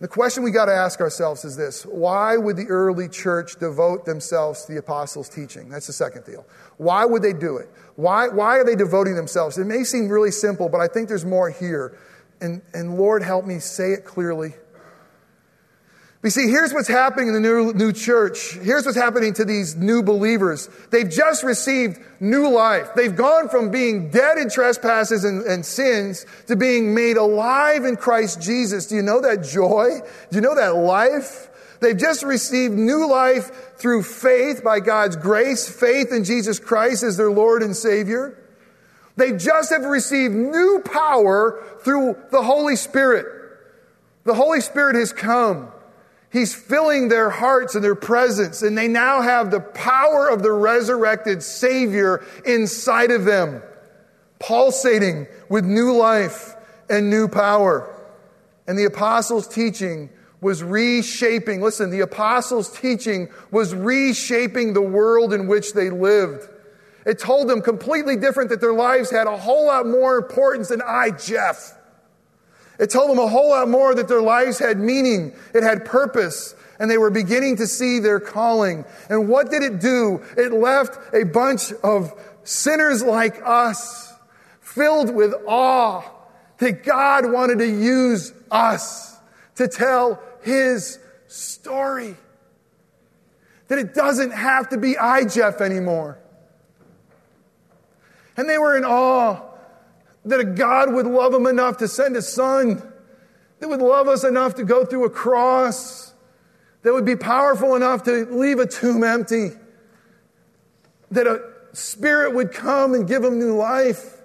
The 0.03 0.09
question 0.09 0.43
we 0.43 0.51
got 0.51 0.65
to 0.65 0.75
ask 0.75 1.01
ourselves 1.01 1.45
is 1.45 1.57
this 1.57 1.85
Why 1.85 2.37
would 2.37 2.57
the 2.57 2.67
early 2.67 3.09
church 3.09 3.61
devote 3.61 4.05
themselves 4.05 4.65
to 4.65 4.73
the 4.73 4.79
apostles' 4.81 5.29
teaching? 5.29 5.69
That's 5.69 5.87
the 5.87 5.93
second 5.93 6.25
deal. 6.25 6.45
Why 6.77 7.05
would 7.05 7.23
they 7.23 7.33
do 7.33 7.59
it? 7.59 7.71
Why, 7.95 8.27
why 8.27 8.59
are 8.59 8.65
they 8.65 8.75
devoting 8.75 9.15
themselves? 9.15 9.59
It 9.59 9.65
may 9.65 9.85
seem 9.85 10.09
really 10.09 10.33
simple, 10.33 10.69
but 10.69 10.81
I 10.81 10.89
think 10.89 11.09
there's 11.09 11.25
more 11.25 11.51
here. 11.51 11.97
And, 12.41 12.63
and 12.75 12.99
Lord, 12.99 13.23
help 13.23 13.47
me 13.47 13.61
say 13.61 13.93
it 13.93 14.05
clearly. 14.05 14.55
But 16.23 16.33
see, 16.33 16.49
here's 16.49 16.73
what's 16.73 16.87
happening 16.87 17.27
in 17.27 17.35
the 17.35 17.41
new, 17.41 17.73
new 17.73 17.93
church. 17.93 18.55
Here's 18.55 18.87
what's 18.87 18.97
happening 18.97 19.33
to 19.35 19.45
these 19.45 19.75
new 19.75 20.05
believers. 20.05 20.69
They've 20.91 21.11
just 21.11 21.43
received 21.43 21.99
new 22.21 22.49
life. 22.49 22.91
They've 22.95 23.15
gone 23.15 23.49
from 23.49 23.73
being 23.73 24.09
dead 24.09 24.39
in 24.39 24.49
trespasses 24.49 25.25
and, 25.25 25.43
and 25.43 25.67
sins 25.67 26.25
to 26.47 26.55
being 26.55 26.95
made 26.95 27.17
alive 27.17 27.85
in 27.85 27.97
Christ 27.97 28.41
Jesus. 28.41 28.87
Do 28.87 28.95
you 28.95 29.03
know 29.03 29.21
that 29.21 29.43
joy? 29.43 29.99
Do 30.31 30.37
you 30.37 30.41
know 30.41 30.55
that 30.55 30.77
life? 30.77 31.49
They've 31.81 31.99
just 31.99 32.23
received 32.23 32.75
new 32.75 33.09
life 33.09 33.77
through 33.77 34.05
faith 34.05 34.63
by 34.63 34.79
God's 34.79 35.17
grace, 35.17 35.69
faith 35.69 36.13
in 36.13 36.23
Jesus 36.23 36.61
Christ 36.61 37.03
as 37.03 37.17
their 37.17 37.33
Lord 37.33 37.65
and 37.65 37.75
Savior. 37.75 38.39
They 39.17 39.33
just 39.33 39.71
have 39.71 39.85
received 39.85 40.33
new 40.33 40.83
power 40.85 41.61
through 41.83 42.17
the 42.31 42.43
Holy 42.43 42.77
Spirit. 42.77 43.27
The 44.23 44.35
Holy 44.35 44.61
Spirit 44.61 44.95
has 44.95 45.13
come. 45.13 45.73
He's 46.33 46.55
filling 46.55 47.09
their 47.09 47.29
hearts 47.29 47.75
and 47.75 47.85
their 47.85 47.95
presence, 47.95 48.63
and 48.63 48.77
they 48.77 48.89
now 48.89 49.21
have 49.21 49.51
the 49.51 49.61
power 49.61 50.29
of 50.29 50.43
the 50.43 50.51
resurrected 50.51 51.43
Savior 51.43 52.25
inside 52.47 53.11
of 53.11 53.27
them, 53.27 53.63
pulsating 54.39 55.27
with 55.51 55.67
new 55.67 55.93
life 55.95 56.55
and 56.89 57.11
new 57.11 57.29
power. 57.29 57.95
And 58.67 58.79
the 58.79 58.85
apostles' 58.85 59.47
teaching 59.47 60.09
was 60.41 60.63
reshaping, 60.63 61.61
listen, 61.61 61.91
the 61.91 62.01
apostles' 62.01 62.73
teaching 62.81 63.29
was 63.51 63.75
reshaping 63.75 64.73
the 64.73 64.83
world 64.83 65.35
in 65.35 65.47
which 65.47 65.75
they 65.75 65.91
lived. 65.91 66.49
It 67.05 67.19
told 67.19 67.49
them 67.49 67.61
completely 67.61 68.17
different 68.17 68.49
that 68.51 68.61
their 68.61 68.73
lives 68.73 69.11
had 69.11 69.27
a 69.27 69.37
whole 69.37 69.67
lot 69.67 69.87
more 69.87 70.17
importance 70.17 70.69
than 70.69 70.81
I, 70.81 71.11
Jeff. 71.11 71.75
It 72.83 72.91
told 72.91 73.11
them 73.11 73.21
a 73.21 73.29
whole 73.29 73.51
lot 73.51 73.69
more 73.69 73.95
that 73.95 74.09
their 74.09 74.21
lives 74.21 74.59
had 74.59 74.77
meaning, 74.77 75.37
it 75.55 75.63
had 75.63 75.85
purpose, 75.85 76.57
and 76.81 76.91
they 76.91 76.99
were 76.99 77.11
beginning 77.11 77.59
to 77.59 77.67
see 77.69 78.01
their 78.01 78.19
calling. 78.19 78.85
And 79.09 79.29
what 79.29 79.53
did 79.53 79.63
it 79.63 79.79
do? 79.79 80.21
It 80.37 80.53
left 80.53 80.99
a 81.15 81.23
bunch 81.23 81.73
of 81.85 82.13
sinners 82.43 83.05
like 83.05 83.41
us 83.45 84.13
filled 84.61 85.15
with 85.15 85.33
awe 85.47 86.03
that 86.59 86.83
God 86.83 87.31
wanted 87.31 87.61
to 87.61 87.69
use 87.69 88.33
us 88.51 89.17
to 89.55 89.69
tell 89.69 90.21
His 90.43 90.99
story. 91.29 92.17
That 93.69 93.79
it 93.79 93.95
doesn't 93.95 94.33
have 94.33 94.71
to 94.71 94.77
be 94.77 94.99
I, 94.99 95.25
Jeff, 95.25 95.61
anymore. 95.61 96.19
And 98.37 98.49
they 98.49 98.59
were 98.59 98.77
in 98.77 98.85
awe 98.85 99.52
that 100.25 100.41
a 100.41 100.45
God 100.45 100.93
would 100.93 101.07
love 101.07 101.33
them 101.33 101.47
enough 101.47 101.79
to 101.79 101.89
send 101.89 102.17
a 102.17 102.23
son, 102.23 102.83
that 103.59 103.69
would 103.69 103.81
love 103.81 104.09
us 104.09 104.25
enough 104.25 104.55
to 104.57 104.65
go 104.65 104.85
through 104.85 105.05
a 105.05 105.11
cross, 105.11 106.13
that 106.83 106.93
would 106.93 107.05
be 107.05 107.17
powerful 107.17 107.77
enough 107.77 108.05
to 108.05 108.27
leave 108.27 108.59
a 108.59 108.67
tomb 108.67 109.05
empty, 109.05 109.51
that 111.11 111.27
a 111.27 111.43
spirit 111.73 112.35
would 112.35 112.53
come 112.53 112.95
and 112.95 113.07
give 113.07 113.23
them 113.23 113.39
new 113.39 113.57
life. 113.57 114.19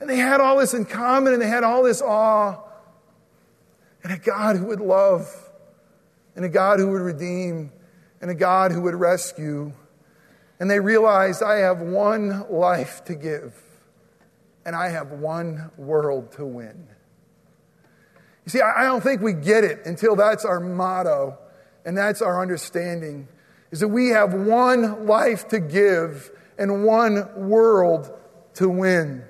And 0.00 0.08
they 0.08 0.16
had 0.16 0.40
all 0.40 0.58
this 0.58 0.74
in 0.74 0.84
common 0.84 1.32
and 1.32 1.40
they 1.40 1.48
had 1.48 1.64
all 1.64 1.82
this 1.82 2.02
awe. 2.02 2.60
And 4.02 4.12
a 4.12 4.18
God 4.18 4.56
who 4.56 4.66
would 4.66 4.80
love, 4.80 5.26
and 6.36 6.44
a 6.44 6.48
God 6.50 6.78
who 6.78 6.90
would 6.90 7.00
redeem, 7.00 7.72
and 8.20 8.30
a 8.30 8.34
God 8.34 8.70
who 8.70 8.82
would 8.82 8.94
rescue. 8.94 9.72
And 10.60 10.70
they 10.70 10.78
realized, 10.78 11.42
I 11.42 11.56
have 11.60 11.80
one 11.80 12.44
life 12.50 13.02
to 13.06 13.14
give 13.14 13.63
and 14.64 14.74
I 14.74 14.88
have 14.88 15.12
one 15.12 15.70
world 15.76 16.32
to 16.32 16.46
win. 16.46 16.86
You 18.44 18.50
see, 18.50 18.60
I 18.60 18.84
don't 18.84 19.02
think 19.02 19.22
we 19.22 19.32
get 19.32 19.64
it 19.64 19.86
until 19.86 20.16
that's 20.16 20.44
our 20.44 20.60
motto 20.60 21.38
and 21.84 21.96
that's 21.96 22.22
our 22.22 22.40
understanding 22.40 23.28
is 23.70 23.80
that 23.80 23.88
we 23.88 24.10
have 24.10 24.32
one 24.32 25.06
life 25.06 25.48
to 25.48 25.58
give 25.58 26.30
and 26.58 26.84
one 26.84 27.48
world 27.48 28.12
to 28.54 28.68
win. 28.68 29.24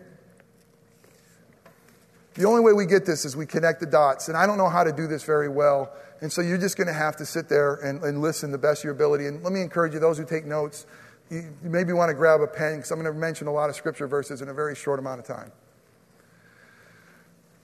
The 2.35 2.45
only 2.45 2.61
way 2.61 2.73
we 2.73 2.87
get 2.87 3.07
this 3.07 3.25
is 3.25 3.37
we 3.37 3.47
connect 3.47 3.81
the 3.81 3.87
dots. 3.87 4.29
And 4.29 4.37
I 4.37 4.47
don't 4.47 4.59
know 4.59 4.69
how 4.69 4.85
to 4.85 4.93
do 4.93 5.07
this 5.07 5.23
very 5.23 5.49
well. 5.49 5.93
And 6.21 6.33
so 6.33 6.43
you're 6.43 6.59
just 6.59 6.77
going 6.77 6.89
to 6.89 6.93
have 6.93 7.17
to 7.17 7.27
sit 7.27 7.49
there 7.49 7.77
and, 7.77 8.03
and 8.03 8.21
listen 8.21 8.51
the 8.51 8.59
best 8.59 8.81
of 8.81 8.85
your 8.85 8.93
ability. 8.93 9.27
And 9.27 9.43
let 9.43 9.53
me 9.53 9.63
encourage 9.63 9.95
you, 9.95 10.01
those 10.01 10.19
who 10.19 10.25
take 10.27 10.45
notes, 10.45 10.85
you 11.31 11.53
maybe 11.63 11.93
want 11.93 12.11
to 12.11 12.15
grab 12.15 12.41
a 12.41 12.47
pen 12.47 12.77
because 12.77 12.91
I'm 12.91 13.01
going 13.01 13.13
to 13.13 13.19
mention 13.19 13.47
a 13.47 13.53
lot 13.53 13.71
of 13.71 13.77
scripture 13.77 14.07
verses 14.07 14.43
in 14.43 14.49
a 14.49 14.55
very 14.55 14.75
short 14.75 14.99
amount 14.99 15.21
of 15.21 15.27
time. 15.27 15.53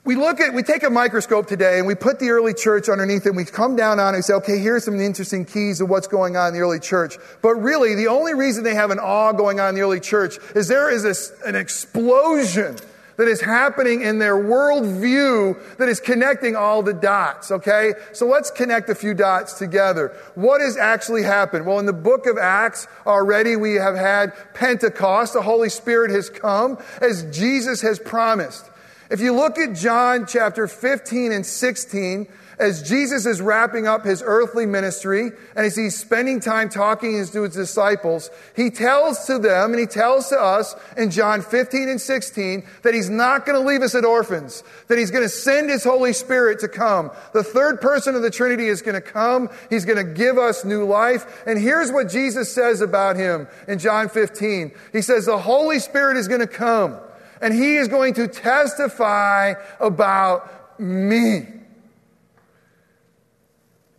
We 0.02 0.16
look 0.16 0.40
at, 0.40 0.54
we 0.54 0.62
take 0.62 0.82
a 0.82 0.88
microscope 0.88 1.46
today 1.46 1.78
and 1.78 1.86
we 1.86 1.94
put 1.94 2.18
the 2.18 2.30
early 2.30 2.54
church 2.54 2.88
underneath 2.88 3.26
it 3.26 3.28
and 3.28 3.36
we 3.36 3.44
come 3.44 3.76
down 3.76 4.00
on 4.00 4.14
it 4.14 4.16
and 4.16 4.24
say, 4.24 4.32
okay, 4.34 4.58
here's 4.58 4.84
some 4.84 4.98
interesting 4.98 5.44
keys 5.44 5.82
of 5.82 5.90
what's 5.90 6.06
going 6.06 6.36
on 6.36 6.48
in 6.48 6.54
the 6.54 6.60
early 6.60 6.80
church. 6.80 7.16
But 7.42 7.56
really, 7.56 7.94
the 7.94 8.08
only 8.08 8.32
reason 8.32 8.64
they 8.64 8.74
have 8.74 8.90
an 8.90 8.98
awe 8.98 9.32
going 9.32 9.60
on 9.60 9.68
in 9.68 9.74
the 9.74 9.82
early 9.82 10.00
church 10.00 10.36
is 10.54 10.68
there 10.68 10.90
is 10.90 11.04
a, 11.04 11.48
an 11.48 11.54
explosion 11.54 12.76
that 13.20 13.28
is 13.28 13.42
happening 13.42 14.00
in 14.00 14.18
their 14.18 14.34
worldview 14.34 15.76
that 15.76 15.90
is 15.90 16.00
connecting 16.00 16.56
all 16.56 16.82
the 16.82 16.94
dots, 16.94 17.50
okay? 17.50 17.92
So 18.14 18.26
let's 18.26 18.50
connect 18.50 18.88
a 18.88 18.94
few 18.94 19.12
dots 19.12 19.58
together. 19.58 20.16
What 20.36 20.62
has 20.62 20.78
actually 20.78 21.24
happened? 21.24 21.66
Well, 21.66 21.78
in 21.78 21.84
the 21.84 21.92
book 21.92 22.24
of 22.24 22.38
Acts, 22.38 22.88
already 23.06 23.56
we 23.56 23.74
have 23.74 23.94
had 23.94 24.32
Pentecost. 24.54 25.34
The 25.34 25.42
Holy 25.42 25.68
Spirit 25.68 26.10
has 26.12 26.30
come 26.30 26.78
as 27.02 27.24
Jesus 27.24 27.82
has 27.82 27.98
promised. 27.98 28.70
If 29.10 29.20
you 29.20 29.34
look 29.34 29.58
at 29.58 29.74
John 29.74 30.24
chapter 30.26 30.66
15 30.66 31.30
and 31.30 31.44
16, 31.44 32.26
as 32.60 32.82
Jesus 32.88 33.26
is 33.26 33.40
wrapping 33.40 33.86
up 33.86 34.04
his 34.04 34.22
earthly 34.24 34.66
ministry 34.66 35.30
and 35.56 35.66
as 35.66 35.74
he's 35.74 35.98
spending 35.98 36.40
time 36.40 36.68
talking 36.68 37.12
to 37.12 37.42
his 37.42 37.54
disciples, 37.54 38.30
he 38.54 38.70
tells 38.70 39.24
to 39.26 39.38
them 39.38 39.72
and 39.72 39.80
he 39.80 39.86
tells 39.86 40.28
to 40.28 40.38
us 40.40 40.74
in 40.96 41.10
John 41.10 41.42
15 41.42 41.88
and 41.88 42.00
16 42.00 42.64
that 42.82 42.94
he's 42.94 43.08
not 43.08 43.46
going 43.46 43.60
to 43.60 43.66
leave 43.66 43.82
us 43.82 43.94
as 43.94 44.04
orphans, 44.04 44.62
that 44.88 44.98
he's 44.98 45.10
going 45.10 45.24
to 45.24 45.28
send 45.28 45.70
his 45.70 45.82
Holy 45.84 46.12
Spirit 46.12 46.60
to 46.60 46.68
come. 46.68 47.10
The 47.32 47.42
third 47.42 47.80
person 47.80 48.14
of 48.14 48.22
the 48.22 48.30
Trinity 48.30 48.66
is 48.66 48.82
going 48.82 48.94
to 48.94 49.00
come. 49.00 49.48
He's 49.70 49.84
going 49.84 50.04
to 50.04 50.12
give 50.12 50.38
us 50.38 50.64
new 50.64 50.84
life. 50.84 51.42
And 51.46 51.58
here's 51.58 51.90
what 51.90 52.10
Jesus 52.10 52.52
says 52.52 52.80
about 52.80 53.16
him 53.16 53.48
in 53.66 53.78
John 53.78 54.08
15. 54.08 54.72
He 54.92 55.02
says, 55.02 55.26
the 55.26 55.38
Holy 55.38 55.78
Spirit 55.78 56.16
is 56.16 56.28
going 56.28 56.40
to 56.40 56.46
come 56.46 56.98
and 57.40 57.54
he 57.54 57.76
is 57.76 57.88
going 57.88 58.14
to 58.14 58.28
testify 58.28 59.54
about 59.80 60.78
me. 60.78 61.59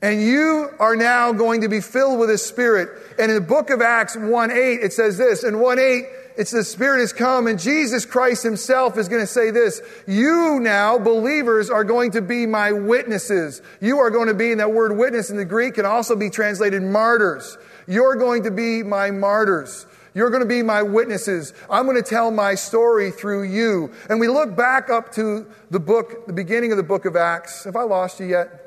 And 0.02 0.22
you 0.22 0.70
are 0.80 0.96
now 0.96 1.32
going 1.32 1.62
to 1.62 1.70
be 1.70 1.80
filled 1.80 2.20
with 2.20 2.30
His 2.30 2.44
Spirit. 2.44 2.90
And 3.20 3.30
in 3.32 3.36
the 3.36 3.48
book 3.48 3.70
of 3.70 3.82
Acts 3.82 4.18
1 4.18 4.52
8, 4.52 4.56
it 4.56 4.94
says 4.94 5.18
this. 5.18 5.44
In 5.44 5.60
1 5.60 5.78
8, 5.78 6.06
it's 6.38 6.52
the 6.52 6.64
Spirit 6.64 7.02
has 7.02 7.14
come, 7.14 7.46
and 7.46 7.60
Jesus 7.60 8.06
Christ 8.06 8.42
Himself 8.42 8.98
is 8.98 9.08
going 9.08 9.22
to 9.22 9.28
say 9.28 9.52
this 9.52 9.82
You 10.08 10.60
now, 10.60 10.98
believers, 10.98 11.70
are 11.70 11.84
going 11.84 12.12
to 12.12 12.22
be 12.22 12.48
my 12.48 12.72
witnesses. 12.72 13.62
You 13.80 14.00
are 14.00 14.10
going 14.10 14.28
to 14.28 14.34
be, 14.34 14.52
and 14.52 14.60
that 14.60 14.72
word 14.72 14.98
witness 14.98 15.30
in 15.30 15.38
the 15.38 15.46
Greek 15.46 15.76
can 15.76 15.86
also 15.86 16.16
be 16.16 16.32
translated 16.32 16.82
martyrs. 16.82 17.58
You're 17.88 18.16
going 18.16 18.44
to 18.44 18.52
be 18.52 18.82
my 18.82 19.12
martyrs. 19.12 19.86
You're 20.14 20.30
going 20.30 20.42
to 20.42 20.50
be 20.50 20.62
my 20.62 20.82
witnesses. 20.82 21.54
I'm 21.70 21.86
going 21.86 22.02
to 22.02 22.10
tell 22.10 22.32
my 22.32 22.56
story 22.56 23.12
through 23.12 23.44
you. 23.44 23.94
And 24.10 24.20
we 24.20 24.28
look 24.28 24.56
back 24.56 24.90
up 24.90 25.14
to 25.14 25.46
the 25.70 25.80
book, 25.80 26.26
the 26.28 26.34
beginning 26.34 26.72
of 26.72 26.78
the 26.78 26.84
book 26.84 27.06
of 27.06 27.16
Acts. 27.16 27.64
Have 27.64 27.76
I 27.76 27.84
lost 27.84 28.20
you 28.20 28.26
yet? 28.26 28.61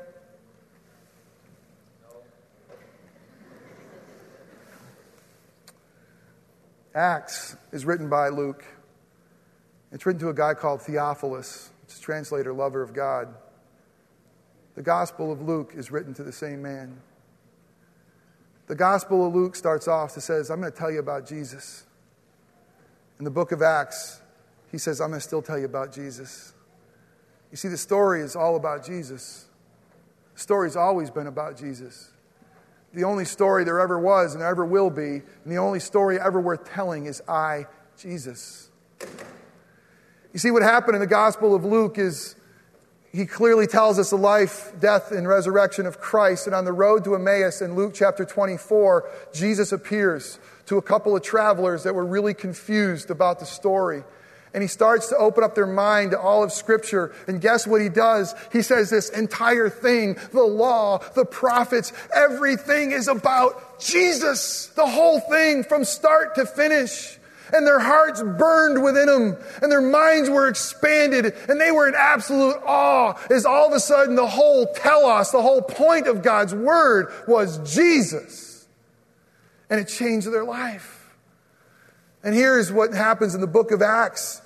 Acts 6.95 7.57
is 7.73 7.85
written 7.85 8.09
by 8.09 8.29
Luke. 8.29 8.63
It's 9.91 10.05
written 10.05 10.21
to 10.21 10.29
a 10.29 10.33
guy 10.33 10.53
called 10.53 10.81
Theophilus. 10.81 11.69
It's 11.83 11.99
a 11.99 12.01
translator, 12.01 12.53
lover 12.53 12.81
of 12.81 12.93
God. 12.93 13.35
The 14.75 14.81
Gospel 14.81 15.29
of 15.31 15.41
Luke 15.41 15.73
is 15.75 15.91
written 15.91 16.13
to 16.13 16.23
the 16.23 16.31
same 16.31 16.61
man. 16.61 17.01
The 18.67 18.75
Gospel 18.75 19.27
of 19.27 19.35
Luke 19.35 19.57
starts 19.57 19.87
off, 19.89 20.15
it 20.15 20.21
says, 20.21 20.49
I'm 20.49 20.61
going 20.61 20.71
to 20.71 20.77
tell 20.77 20.89
you 20.89 20.99
about 20.99 21.27
Jesus. 21.27 21.83
In 23.19 23.25
the 23.25 23.31
book 23.31 23.51
of 23.51 23.61
Acts, 23.61 24.21
he 24.71 24.77
says, 24.77 25.01
I'm 25.01 25.09
going 25.09 25.19
to 25.19 25.27
still 25.27 25.41
tell 25.41 25.59
you 25.59 25.65
about 25.65 25.93
Jesus. 25.93 26.53
You 27.51 27.57
see, 27.57 27.67
the 27.67 27.77
story 27.77 28.21
is 28.21 28.35
all 28.35 28.55
about 28.55 28.85
Jesus. 28.85 29.45
The 30.33 30.39
story's 30.39 30.75
always 30.75 31.09
been 31.09 31.27
about 31.27 31.57
Jesus. 31.57 32.11
The 32.95 33.03
only 33.03 33.25
story 33.25 33.65
there 33.65 33.79
ever 33.79 33.99
was 33.99 34.33
and 34.33 34.43
ever 34.43 34.65
will 34.65 34.89
be, 34.89 35.21
and 35.43 35.51
the 35.51 35.57
only 35.57 35.79
story 35.79 36.19
ever 36.19 36.39
worth 36.39 36.71
telling 36.71 37.05
is 37.05 37.21
I, 37.27 37.67
Jesus. 37.97 38.69
You 40.31 40.39
see, 40.39 40.49
what 40.49 40.63
happened 40.63 40.95
in 40.95 41.01
the 41.01 41.07
Gospel 41.07 41.53
of 41.53 41.65
Luke 41.65 41.97
is 41.97 42.35
he 43.11 43.25
clearly 43.25 43.67
tells 43.67 43.99
us 43.99 44.09
the 44.09 44.17
life, 44.17 44.73
death, 44.79 45.11
and 45.11 45.27
resurrection 45.27 45.85
of 45.85 45.99
Christ. 45.99 46.47
And 46.47 46.55
on 46.55 46.65
the 46.65 46.73
road 46.73 47.03
to 47.05 47.15
Emmaus 47.15 47.61
in 47.61 47.75
Luke 47.75 47.93
chapter 47.93 48.25
24, 48.25 49.09
Jesus 49.33 49.71
appears 49.71 50.39
to 50.65 50.77
a 50.77 50.81
couple 50.81 51.15
of 51.15 51.21
travelers 51.21 51.83
that 51.83 51.95
were 51.95 52.05
really 52.05 52.33
confused 52.33 53.09
about 53.11 53.39
the 53.39 53.45
story. 53.45 54.03
And 54.55 54.63
he 54.63 54.69
starts 54.69 55.09
to 55.09 55.17
open 55.17 55.43
up 55.43 55.53
their 55.53 55.67
mind 55.67 56.11
to 56.11 56.19
all 56.19 56.41
of 56.41 56.53
Scripture. 56.53 57.13
And 57.27 57.41
guess 57.41 57.67
what 57.67 57.81
he 57.81 57.89
does? 57.89 58.33
He 58.53 58.61
says 58.61 58.89
this 58.89 59.09
entire 59.09 59.69
thing, 59.69 60.17
the 60.31 60.43
law, 60.43 60.99
the 61.13 61.25
prophets, 61.25 61.91
everything 62.15 62.93
is 62.93 63.09
about 63.09 63.81
Jesus. 63.81 64.67
The 64.67 64.87
whole 64.87 65.19
thing 65.19 65.65
from 65.65 65.83
start 65.83 66.35
to 66.35 66.45
finish 66.45 67.19
and 67.53 67.67
their 67.67 67.79
hearts 67.79 68.23
burned 68.23 68.81
within 68.81 69.07
them, 69.07 69.37
and 69.61 69.71
their 69.71 69.81
minds 69.81 70.29
were 70.29 70.47
expanded, 70.47 71.35
and 71.47 71.61
they 71.61 71.71
were 71.71 71.87
in 71.87 71.93
absolute 71.95 72.55
awe 72.65 73.13
as 73.29 73.45
all 73.45 73.67
of 73.67 73.73
a 73.73 73.79
sudden 73.79 74.15
the 74.15 74.25
whole 74.25 74.65
telos, 74.73 75.31
the 75.31 75.41
whole 75.41 75.61
point 75.61 76.07
of 76.07 76.23
God's 76.23 76.55
word 76.55 77.13
was 77.27 77.59
Jesus. 77.75 78.67
And 79.69 79.79
it 79.79 79.89
changed 79.89 80.31
their 80.31 80.43
life. 80.43 81.13
And 82.23 82.33
here's 82.33 82.71
what 82.71 82.93
happens 82.93 83.35
in 83.35 83.41
the 83.41 83.47
book 83.47 83.71
of 83.71 83.81
Acts 83.81 84.41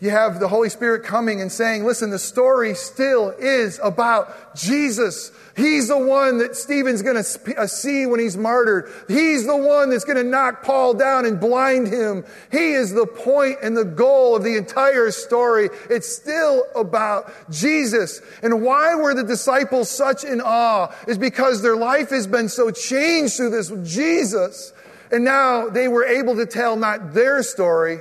you 0.00 0.10
have 0.10 0.38
the 0.38 0.46
Holy 0.46 0.68
Spirit 0.68 1.02
coming 1.02 1.40
and 1.40 1.50
saying, 1.50 1.84
listen, 1.84 2.10
the 2.10 2.20
story 2.20 2.74
still 2.74 3.30
is 3.30 3.80
about 3.82 4.54
Jesus. 4.54 5.32
He's 5.56 5.88
the 5.88 5.98
one 5.98 6.38
that 6.38 6.54
Stephen's 6.54 7.02
going 7.02 7.20
to 7.20 7.60
uh, 7.60 7.66
see 7.66 8.06
when 8.06 8.20
he's 8.20 8.36
martyred. 8.36 8.92
He's 9.08 9.44
the 9.44 9.56
one 9.56 9.90
that's 9.90 10.04
going 10.04 10.18
to 10.18 10.22
knock 10.22 10.62
Paul 10.62 10.94
down 10.94 11.26
and 11.26 11.40
blind 11.40 11.88
him. 11.88 12.24
He 12.52 12.74
is 12.74 12.92
the 12.92 13.06
point 13.08 13.58
and 13.60 13.76
the 13.76 13.84
goal 13.84 14.36
of 14.36 14.44
the 14.44 14.56
entire 14.56 15.10
story. 15.10 15.68
It's 15.90 16.08
still 16.08 16.64
about 16.76 17.32
Jesus. 17.50 18.20
And 18.40 18.62
why 18.62 18.94
were 18.94 19.14
the 19.14 19.24
disciples 19.24 19.90
such 19.90 20.22
in 20.22 20.40
awe 20.40 20.94
is 21.08 21.18
because 21.18 21.60
their 21.60 21.76
life 21.76 22.10
has 22.10 22.28
been 22.28 22.48
so 22.48 22.70
changed 22.70 23.34
through 23.34 23.50
this 23.50 23.72
Jesus. 23.82 24.72
And 25.10 25.24
now 25.24 25.68
they 25.70 25.88
were 25.88 26.04
able 26.04 26.36
to 26.36 26.46
tell 26.46 26.76
not 26.76 27.14
their 27.14 27.42
story, 27.42 27.98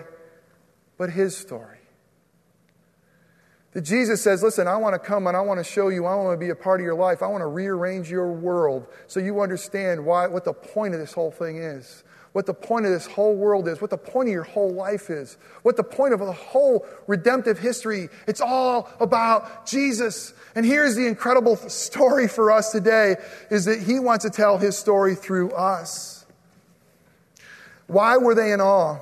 but 1.00 1.10
his 1.10 1.36
story. 1.36 1.77
That 3.78 3.84
Jesus 3.84 4.24
says, 4.24 4.42
Listen, 4.42 4.68
I 4.68 4.76
want 4.78 4.96
to 4.96 5.00
come 5.00 5.28
and 5.28 5.38
I 5.38 5.42
want 5.42 5.60
to 5.60 5.64
show 5.64 5.90
you, 5.90 6.08
I 6.08 6.16
want 6.16 6.34
to 6.34 6.44
be 6.44 6.50
a 6.50 6.56
part 6.56 6.80
of 6.80 6.84
your 6.84 6.96
life. 6.96 7.22
I 7.22 7.28
want 7.28 7.42
to 7.42 7.46
rearrange 7.46 8.10
your 8.10 8.32
world 8.32 8.88
so 9.06 9.20
you 9.20 9.40
understand 9.40 10.04
why, 10.04 10.26
what 10.26 10.46
the 10.46 10.54
point 10.54 10.96
of 10.96 11.00
this 11.00 11.14
whole 11.14 11.30
thing 11.30 11.58
is, 11.58 12.04
what 12.32 12.48
the 12.48 12.56
point 12.56 12.88
of 12.88 12.92
this 12.92 13.06
whole 13.06 13.36
world 13.36 13.68
is, 13.68 13.80
what 13.80 13.92
the 13.92 13.98
point 13.98 14.30
of 14.30 14.34
your 14.34 14.42
whole 14.42 14.74
life 14.74 15.12
is, 15.12 15.38
what 15.62 15.78
the 15.78 15.84
point 15.84 16.16
of 16.16 16.22
the 16.22 16.32
whole 16.32 16.88
redemptive 17.06 17.60
history. 17.60 18.10
It's 18.28 18.42
all 18.42 18.90
about 19.00 19.68
Jesus. 19.68 20.34
And 20.56 20.66
here's 20.66 20.96
the 20.96 21.06
incredible 21.06 21.56
story 21.70 22.28
for 22.28 22.50
us 22.50 22.72
today 22.72 23.18
is 23.52 23.66
that 23.66 23.80
he 23.80 24.00
wants 24.00 24.26
to 24.26 24.32
tell 24.32 24.58
his 24.58 24.76
story 24.76 25.14
through 25.14 25.52
us. 25.52 26.26
Why 27.86 28.18
were 28.18 28.34
they 28.34 28.54
in 28.54 28.60
awe? 28.60 29.02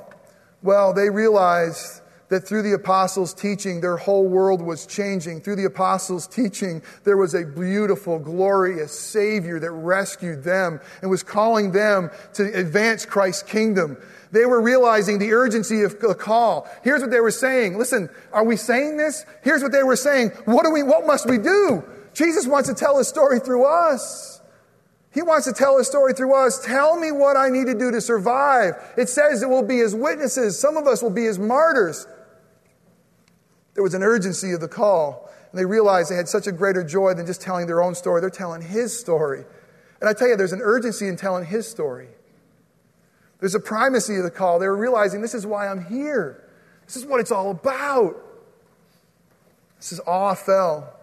Well, 0.62 0.94
they 0.94 1.10
realized 1.10 2.02
that 2.30 2.48
through 2.48 2.64
the 2.64 2.74
apostles' 2.74 3.34
teaching, 3.34 3.82
their 3.82 3.98
whole 3.98 4.28
world 4.28 4.62
was 4.62 4.86
changing. 4.86 5.42
Through 5.42 5.58
the 5.58 5.66
apostles' 5.66 6.28
teaching, 6.28 6.82
there 7.04 7.18
was 7.18 7.36
a 7.36 7.46
beautiful, 7.46 8.18
glorious 8.20 8.98
Savior 8.98 9.60
that 9.60 9.72
rescued 9.72 10.44
them 10.44 10.80
and 11.02 11.12
was 11.12 11.24
calling 11.24 11.72
them 11.72 12.10
to 12.34 12.44
advance 12.58 13.06
Christ's 13.06 13.44
kingdom. 13.44 13.98
They 14.32 14.46
were 14.46 14.60
realizing 14.60 15.20
the 15.20 15.34
urgency 15.34 15.84
of 15.84 16.00
the 16.00 16.16
call. 16.16 16.68
Here's 16.84 17.02
what 17.02 17.12
they 17.12 17.20
were 17.20 17.32
saying. 17.32 17.78
Listen, 17.78 18.10
are 18.34 18.44
we 18.44 18.58
saying 18.58 18.98
this? 18.98 19.24
Here's 19.44 19.62
what 19.62 19.72
they 19.72 19.84
were 19.84 19.96
saying. 19.96 20.30
What 20.46 20.66
do 20.66 20.72
we, 20.72 20.84
what 20.84 21.06
must 21.06 21.30
we 21.30 21.38
do? 21.38 21.84
Jesus 22.14 22.48
wants 22.48 22.68
to 22.70 22.76
tell 22.76 22.98
his 22.98 23.08
story 23.08 23.40
through 23.40 23.66
us. 23.66 24.42
He 25.14 25.22
wants 25.22 25.46
to 25.46 25.54
tell 25.54 25.78
his 25.78 25.88
story 25.88 26.14
through 26.14 26.36
us. 26.36 26.60
Tell 26.66 27.00
me 27.00 27.12
what 27.14 27.38
I 27.38 27.48
need 27.50 27.68
to 27.68 27.74
do 27.74 27.92
to 27.92 28.02
survive. 28.02 28.74
It 28.98 29.08
says 29.08 29.40
that 29.40 29.48
we'll 29.48 29.64
be 29.64 29.78
his 29.78 29.96
witnesses. 29.96 30.60
Some 30.60 30.76
of 30.76 30.88
us 30.88 31.02
will 31.02 31.10
be 31.10 31.24
his 31.24 31.40
martyrs. 31.40 32.06
There 33.76 33.84
was 33.84 33.94
an 33.94 34.04
urgency 34.04 34.54
of 34.54 34.62
the 34.62 34.68
call, 34.68 35.30
and 35.52 35.60
they 35.60 35.66
realized 35.66 36.10
they 36.10 36.16
had 36.16 36.28
such 36.28 36.48
a 36.48 36.52
greater 36.52 36.84
joy 36.84 37.14
than 37.14 37.26
just 37.26 37.42
telling 37.42 37.68
their 37.68 37.84
own 37.84 37.94
story. 37.94 38.22
They're 38.22 38.30
telling 38.30 38.62
his 38.62 38.98
story. 38.98 39.46
And 40.00 40.10
I 40.10 40.14
tell 40.14 40.28
you, 40.28 40.36
there's 40.36 40.54
an 40.54 40.62
urgency 40.62 41.08
in 41.08 41.18
telling 41.18 41.46
his 41.46 41.68
story. 41.68 42.08
There's 43.40 43.56
a 43.56 43.60
primacy 43.60 44.16
of 44.16 44.24
the 44.24 44.32
call. 44.32 44.60
They 44.60 44.68
were 44.68 44.78
realizing 44.78 45.22
this 45.22 45.36
is 45.36 45.46
why 45.46 45.68
I'm 45.68 45.86
here. 45.86 46.50
This 46.86 46.96
is 46.96 47.06
what 47.06 47.20
it's 47.20 47.32
all 47.32 47.52
about. 47.52 48.16
This 49.78 49.92
is 49.92 50.00
awe 50.08 50.36
fell. 50.36 50.94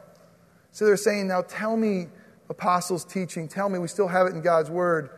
So 0.70 0.86
they're 0.86 0.96
saying, 0.96 1.28
now 1.28 1.42
tell 1.42 1.76
me, 1.76 2.06
apostles' 2.48 3.04
teaching, 3.04 3.48
tell 3.48 3.68
me, 3.68 3.78
we 3.78 3.88
still 3.88 4.08
have 4.08 4.26
it 4.26 4.34
in 4.34 4.40
God's 4.40 4.70
word. 4.70 5.10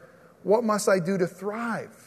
What 0.42 0.64
must 0.64 0.88
I 0.88 0.98
do 0.98 1.16
to 1.18 1.26
thrive? 1.26 2.03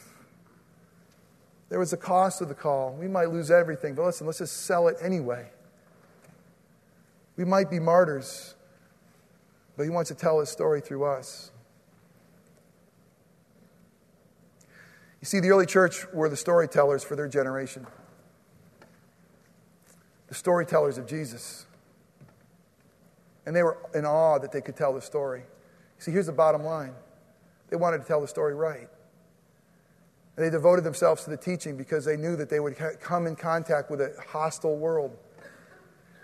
There 1.68 1.78
was 1.78 1.92
a 1.92 1.96
cost 1.96 2.40
of 2.40 2.48
the 2.48 2.54
call. 2.54 2.94
We 2.98 3.08
might 3.08 3.30
lose 3.30 3.50
everything, 3.50 3.94
but 3.94 4.04
listen, 4.04 4.26
let's 4.26 4.38
just 4.38 4.64
sell 4.64 4.88
it 4.88 4.96
anyway. 5.02 5.50
We 7.36 7.44
might 7.44 7.70
be 7.70 7.78
martyrs, 7.78 8.54
but 9.76 9.84
he 9.84 9.90
wants 9.90 10.08
to 10.08 10.14
tell 10.14 10.40
his 10.40 10.48
story 10.48 10.80
through 10.80 11.04
us. 11.04 11.52
You 15.20 15.26
see, 15.26 15.40
the 15.40 15.50
early 15.50 15.66
church 15.66 16.06
were 16.12 16.28
the 16.28 16.36
storytellers 16.36 17.02
for 17.04 17.16
their 17.16 17.28
generation, 17.28 17.86
the 20.28 20.34
storytellers 20.34 20.96
of 20.96 21.06
Jesus. 21.06 21.66
And 23.46 23.56
they 23.56 23.62
were 23.62 23.78
in 23.94 24.04
awe 24.04 24.38
that 24.38 24.52
they 24.52 24.60
could 24.60 24.76
tell 24.76 24.92
the 24.92 25.00
story. 25.00 25.42
See, 25.98 26.12
here's 26.12 26.26
the 26.26 26.32
bottom 26.32 26.62
line 26.62 26.94
they 27.70 27.76
wanted 27.76 27.98
to 27.98 28.04
tell 28.04 28.20
the 28.20 28.28
story 28.28 28.54
right. 28.54 28.88
And 30.38 30.46
they 30.46 30.50
devoted 30.50 30.84
themselves 30.84 31.24
to 31.24 31.30
the 31.30 31.36
teaching 31.36 31.76
because 31.76 32.04
they 32.04 32.16
knew 32.16 32.36
that 32.36 32.48
they 32.48 32.60
would 32.60 32.76
come 33.00 33.26
in 33.26 33.34
contact 33.34 33.90
with 33.90 34.00
a 34.00 34.14
hostile 34.24 34.76
world. 34.76 35.16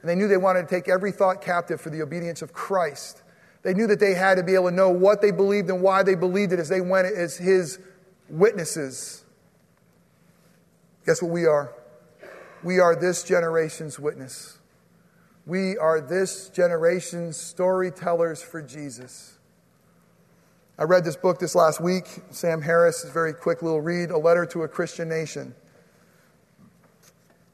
And 0.01 0.09
they 0.09 0.15
knew 0.15 0.29
they 0.29 0.37
wanted 0.37 0.69
to 0.69 0.69
take 0.69 0.89
every 0.89 1.11
thought 1.11 1.43
captive 1.43 1.81
for 1.81 1.91
the 1.91 2.01
obedience 2.01 2.41
of 2.41 2.53
Christ. 2.53 3.25
They 3.65 3.75
knew 3.75 3.89
that 3.89 3.99
they 3.99 4.15
had 4.15 4.37
to 4.37 4.45
be 4.45 4.55
able 4.55 4.71
to 4.71 4.77
know 4.77 4.89
what 4.89 5.21
they 5.21 5.33
believed 5.33 5.69
and 5.69 5.83
why 5.83 6.05
they 6.05 6.15
believed 6.15 6.53
it 6.53 6.61
as 6.61 6.69
they 6.69 6.81
went 6.81 7.09
as 7.09 7.37
his 7.37 7.81
witnesses. 8.29 9.25
Guess 11.07 11.21
what 11.21 11.33
we 11.33 11.47
are? 11.47 11.75
We 12.63 12.79
are 12.79 12.95
this 12.95 13.25
generation's 13.25 13.99
witness. 13.99 14.59
We 15.45 15.77
are 15.77 16.01
this 16.01 16.51
generation's 16.51 17.37
storytellers 17.37 18.41
for 18.41 18.63
Jesus. 18.63 19.39
I 20.77 20.83
read 20.83 21.05
this 21.05 21.17
book 21.17 21.39
this 21.39 21.55
last 21.55 21.81
week. 21.81 22.07
Sam 22.31 22.61
Harris, 22.61 23.05
is 23.05 23.11
very 23.13 23.33
quick 23.33 23.63
little 23.63 23.81
read 23.81 24.11
A 24.11 24.19
Letter 24.19 24.45
to 24.47 24.65
a 24.65 24.69
Christian 24.69 25.09
Nation. 25.09 25.55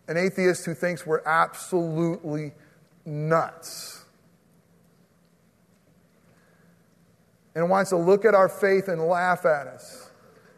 An 0.08 0.16
atheist 0.16 0.64
who 0.64 0.72
thinks 0.72 1.04
we're 1.04 1.22
absolutely 1.26 2.52
nuts 3.04 4.04
and 7.54 7.68
wants 7.68 7.90
to 7.90 7.96
look 7.96 8.24
at 8.24 8.34
our 8.34 8.48
faith 8.48 8.88
and 8.88 9.02
laugh 9.02 9.44
at 9.44 9.66
us 9.66 10.10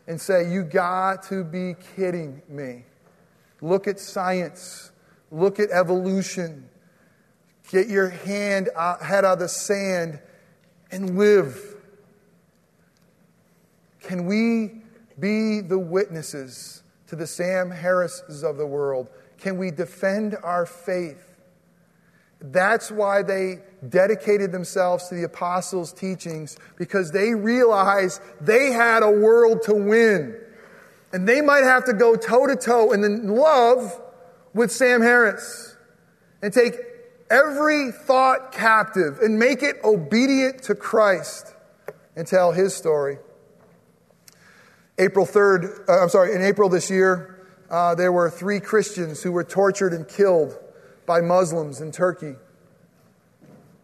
and 0.07 0.21
say, 0.21 0.49
You 0.49 0.63
got 0.63 1.25
to 1.25 1.43
be 1.43 1.75
kidding 1.97 2.43
me. 2.49 2.85
Look 3.61 3.89
at 3.89 3.99
science, 3.99 4.93
look 5.33 5.59
at 5.59 5.71
evolution. 5.71 6.69
Get 7.71 7.89
your 7.89 8.11
hand 8.11 8.69
out, 8.77 9.03
head 9.03 9.25
out 9.25 9.35
of 9.35 9.39
the 9.41 9.49
sand 9.49 10.21
and 10.91 11.19
live. 11.19 11.72
Can 14.03 14.27
we 14.27 14.83
be 15.19 15.61
the 15.61 15.79
witnesses 15.79 16.83
to 17.07 17.17
the 17.17 17.27
Sam 17.27 17.71
Harrises 17.71 18.43
of 18.43 18.57
the 18.57 18.67
world? 18.67 19.09
Can 19.39 19.59
we 19.59 19.71
defend 19.71 20.37
our 20.43 20.67
faith? 20.67 21.29
That's 22.41 22.91
why 22.91 23.23
they 23.23 23.61
dedicated 23.89 24.51
themselves 24.51 25.09
to 25.09 25.15
the 25.15 25.23
apostles' 25.23 25.93
teachings 25.93 26.57
because 26.77 27.13
they 27.13 27.35
realized 27.35 28.21
they 28.41 28.73
had 28.73 29.03
a 29.03 29.11
world 29.11 29.63
to 29.63 29.75
win. 29.75 30.37
And 31.13 31.29
they 31.29 31.41
might 31.41 31.63
have 31.65 31.85
to 31.85 31.93
go 31.93 32.17
toe 32.17 32.47
to 32.47 32.57
toe 32.57 32.93
and 32.93 33.05
then 33.05 33.29
love 33.29 34.01
with 34.55 34.73
Sam 34.73 35.03
Harris 35.03 35.77
and 36.41 36.53
take 36.53 36.75
every 37.31 37.93
thought 37.93 38.53
captive 38.53 39.19
and 39.21 39.39
make 39.39 39.63
it 39.63 39.77
obedient 39.85 40.65
to 40.65 40.75
Christ 40.75 41.55
and 42.17 42.27
tell 42.27 42.53
his 42.53 42.75
story. 42.75 43.19
April 44.99 45.27
3rd, 45.27 45.89
uh, 45.89 46.03
I'm 46.03 46.09
sorry, 46.09 46.35
in 46.35 46.43
April 46.43 46.69
this 46.69 46.91
year, 46.91 47.47
uh, 47.71 47.95
there 47.95 48.13
were 48.13 48.29
three 48.29 48.61
Christians 48.61 49.23
who 49.23 49.33
were 49.33 49.45
tortured 49.45 49.95
and 49.95 50.07
killed 50.07 50.59
by 51.07 51.21
Muslims 51.21 51.81
in 51.81 51.93
Turkey. 51.93 52.35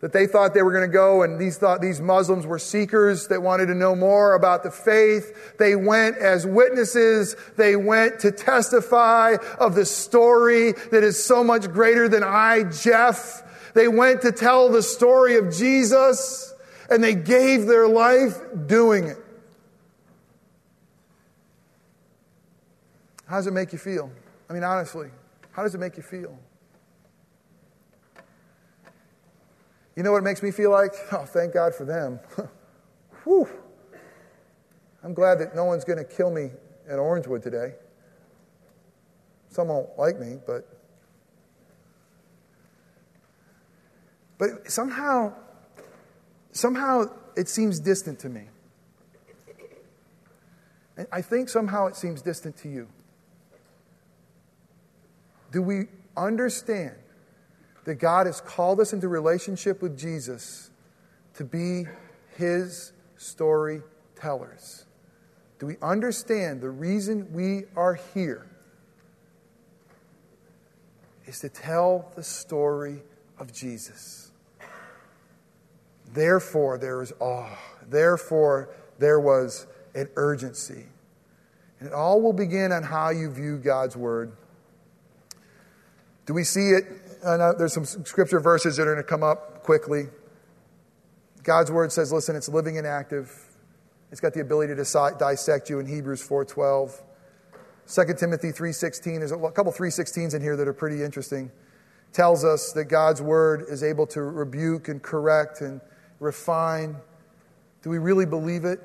that 0.01 0.13
they 0.13 0.29
thought 0.29 0.55
they 0.55 0.63
were 0.63 0.71
going 0.71 0.89
to 0.89 0.93
go 0.93 1.23
and 1.23 1.41
these 1.41 1.59
thought 1.59 1.81
these 1.81 2.01
Muslims 2.01 2.47
were 2.47 2.59
seekers 2.59 3.27
that 3.29 3.43
wanted 3.43 3.67
to 3.67 3.75
know 3.75 3.97
more 3.97 4.35
about 4.35 4.63
the 4.63 4.71
faith. 4.71 5.57
They 5.59 5.75
went 5.75 6.17
as 6.19 6.47
witnesses. 6.47 7.35
They 7.57 7.75
went 7.75 8.21
to 8.21 8.31
testify 8.31 9.39
of 9.59 9.75
the 9.75 9.85
story 9.85 10.71
that 10.93 11.03
is 11.03 11.21
so 11.21 11.43
much 11.43 11.73
greater 11.73 12.09
than 12.09 12.23
I, 12.23 12.63
Jeff. 12.65 13.43
They 13.75 13.89
went 13.89 14.23
to 14.23 14.31
tell 14.31 14.71
the 14.71 14.85
story 14.85 15.37
of 15.37 15.53
Jesus 15.53 16.55
and 16.89 17.03
they 17.03 17.17
gave 17.17 17.67
their 17.67 17.89
life 17.89 18.39
doing 18.67 19.09
it. 19.09 19.19
How 23.29 23.37
does 23.37 23.47
it 23.47 23.53
make 23.53 23.73
you 23.73 23.79
feel? 23.79 24.11
I 24.49 24.55
mean, 24.55 24.65
honestly, 24.65 25.11
how 25.53 25.63
does 25.63 25.75
it 25.75 25.79
make 25.79 25.99
you 25.99 26.03
feel? 26.03 26.39
You 29.95 30.03
know 30.03 30.13
what 30.13 30.19
it 30.19 30.25
makes 30.25 30.43
me 30.43 30.51
feel 30.51 30.71
like? 30.71 30.93
Oh, 31.13 31.25
thank 31.25 31.53
God 31.53 31.75
for 31.75 31.85
them. 31.85 32.21
Whew. 33.25 33.49
I'm 35.05 35.13
glad 35.13 35.39
that 35.41 35.55
no 35.55 35.65
one's 35.65 35.85
going 35.85 35.99
to 35.99 36.05
kill 36.05 36.31
me 36.31 36.51
at 36.89 36.99
Orangewood 36.99 37.43
today. 37.43 37.75
Some 39.51 39.69
won't 39.69 39.99
like 39.99 40.19
me, 40.19 40.39
but. 40.47 40.67
But 44.39 44.71
somehow, 44.71 45.35
somehow 46.53 47.11
it 47.37 47.49
seems 47.49 47.81
distant 47.81 48.21
to 48.21 48.29
me. 48.29 48.45
And 50.97 51.07
I 51.13 51.21
think 51.21 51.49
somehow 51.49 51.87
it 51.89 51.97
seems 51.97 52.23
distant 52.23 52.57
to 52.59 52.69
you. 52.69 52.89
Do 55.51 55.63
we 55.63 55.87
understand 56.17 56.97
that 57.85 57.97
God 57.97 58.27
has 58.27 58.41
called 58.41 58.81
us 58.81 58.93
into 58.93 59.09
relationship 59.09 59.81
with 59.81 59.99
Jesus 59.99 60.71
to 61.35 61.45
be 61.45 61.85
his 62.37 62.93
storytellers? 63.17 64.85
Do 65.59 65.67
we 65.67 65.77
understand 65.83 66.61
the 66.61 66.71
reason 66.71 67.33
we 67.33 67.65
are 67.77 67.95
here 68.15 68.47
is 71.27 71.41
to 71.41 71.49
tell 71.49 72.13
the 72.15 72.23
story 72.23 73.03
of 73.39 73.53
Jesus? 73.53 74.31
Therefore, 76.13 76.79
there 76.79 77.03
is 77.03 77.13
awe. 77.21 77.57
Therefore, 77.89 78.71
there 78.99 79.21
was 79.21 79.67
an 79.95 80.09
urgency. 80.17 80.87
And 81.81 81.89
it 81.89 81.95
all 81.95 82.21
will 82.21 82.33
begin 82.33 82.73
on 82.73 82.83
how 82.83 83.11
you 83.11 83.31
view 83.31 83.59
God's 83.59 83.97
word. 83.97 84.33
Do 86.29 86.35
we 86.35 86.45
see 86.45 86.73
it 86.73 86.85
there's 87.23 87.73
some 87.73 87.87
scripture 87.87 88.39
verses 88.39 88.77
that 88.77 88.83
are 88.83 88.93
going 88.93 88.99
to 88.99 89.03
come 89.03 89.23
up 89.23 89.63
quickly. 89.63 90.09
God's 91.43 91.73
word 91.73 91.91
says, 91.91 92.13
listen, 92.13 92.37
it's 92.37 92.51
living 92.51 92.77
and 92.77 92.87
active. 92.87 93.33
It's 94.13 94.21
got 94.21 94.35
the 94.35 94.41
ability 94.41 94.75
to 94.75 95.15
dissect 95.19 95.71
you 95.71 95.79
in 95.79 95.87
Hebrews 95.87 96.27
4.12. 96.29 97.01
2 97.91 98.15
Timothy 98.15 98.49
3.16, 98.49 99.19
there's 99.19 99.33
a 99.33 99.39
couple 99.53 99.73
3.16s 99.73 100.35
in 100.35 100.43
here 100.43 100.55
that 100.55 100.69
are 100.69 100.75
pretty 100.75 101.03
interesting. 101.03 101.51
Tells 102.13 102.45
us 102.45 102.73
that 102.73 102.85
God's 102.85 103.23
word 103.23 103.65
is 103.67 103.83
able 103.83 104.07
to 104.09 104.21
rebuke 104.21 104.89
and 104.89 105.03
correct 105.03 105.63
and 105.63 105.81
refine. 106.21 106.97
Do 107.83 107.89
we 107.89 107.97
really 107.97 108.27
believe 108.27 108.67
it? 108.67 108.81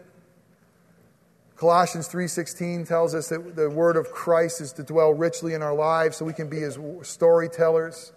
Colossians 1.56 2.08
3:16 2.08 2.86
tells 2.86 3.14
us 3.14 3.30
that 3.30 3.56
the 3.56 3.70
word 3.70 3.96
of 3.96 4.12
Christ 4.12 4.60
is 4.62 4.74
to 4.74 4.84
dwell 4.84 5.14
richly 5.14 5.54
in 5.54 5.62
our 5.62 5.74
lives 5.74 6.18
so 6.18 6.26
we 6.26 6.34
can 6.34 6.50
be 6.50 6.60
his 6.60 6.78
storytellers. 7.04 8.12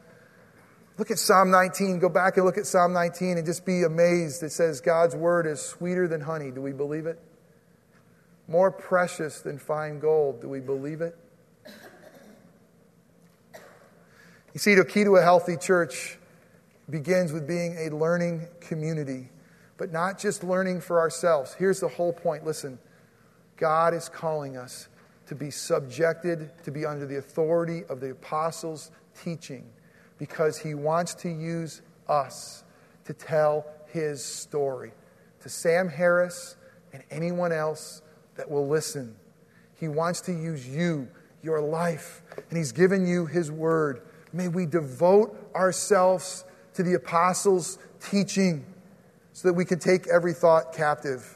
Look 0.98 1.10
at 1.10 1.18
Psalm 1.18 1.50
19. 1.50 1.98
Go 1.98 2.08
back 2.08 2.38
and 2.38 2.46
look 2.46 2.56
at 2.56 2.66
Psalm 2.66 2.94
19 2.94 3.36
and 3.36 3.44
just 3.44 3.66
be 3.66 3.82
amazed. 3.82 4.42
It 4.42 4.50
says, 4.50 4.80
God's 4.80 5.14
word 5.14 5.46
is 5.46 5.60
sweeter 5.60 6.08
than 6.08 6.22
honey. 6.22 6.50
Do 6.50 6.62
we 6.62 6.72
believe 6.72 7.06
it? 7.06 7.20
More 8.48 8.70
precious 8.70 9.40
than 9.40 9.58
fine 9.58 9.98
gold. 9.98 10.40
Do 10.40 10.48
we 10.48 10.60
believe 10.60 11.02
it? 11.02 11.16
You 14.54 14.60
see, 14.60 14.74
the 14.74 14.86
key 14.86 15.04
to 15.04 15.16
a 15.16 15.22
healthy 15.22 15.58
church 15.58 16.16
begins 16.88 17.30
with 17.30 17.46
being 17.46 17.76
a 17.76 17.94
learning 17.94 18.48
community, 18.60 19.28
but 19.76 19.92
not 19.92 20.18
just 20.18 20.42
learning 20.42 20.80
for 20.80 20.98
ourselves. 20.98 21.54
Here's 21.58 21.80
the 21.80 21.88
whole 21.88 22.14
point 22.14 22.46
listen, 22.46 22.78
God 23.56 23.94
is 23.94 24.08
calling 24.08 24.56
us 24.56 24.88
to 25.26 25.34
be 25.34 25.50
subjected, 25.50 26.50
to 26.64 26.70
be 26.70 26.86
under 26.86 27.06
the 27.06 27.18
authority 27.18 27.84
of 27.88 28.00
the 28.00 28.10
apostles' 28.10 28.90
teaching 29.22 29.66
because 30.18 30.58
he 30.58 30.74
wants 30.74 31.14
to 31.14 31.28
use 31.28 31.82
us 32.08 32.64
to 33.04 33.12
tell 33.12 33.66
his 33.86 34.24
story 34.24 34.92
to 35.40 35.48
Sam 35.48 35.88
Harris 35.88 36.56
and 36.92 37.02
anyone 37.10 37.52
else 37.52 38.02
that 38.36 38.50
will 38.50 38.66
listen. 38.66 39.16
He 39.74 39.88
wants 39.88 40.20
to 40.22 40.32
use 40.32 40.66
you, 40.66 41.08
your 41.42 41.60
life, 41.60 42.22
and 42.48 42.56
he's 42.56 42.72
given 42.72 43.06
you 43.06 43.26
his 43.26 43.50
word. 43.50 44.02
May 44.32 44.48
we 44.48 44.66
devote 44.66 45.50
ourselves 45.54 46.44
to 46.74 46.82
the 46.82 46.94
apostles' 46.94 47.78
teaching 48.00 48.64
so 49.32 49.48
that 49.48 49.54
we 49.54 49.64
can 49.64 49.78
take 49.78 50.06
every 50.06 50.32
thought 50.32 50.72
captive. 50.72 51.35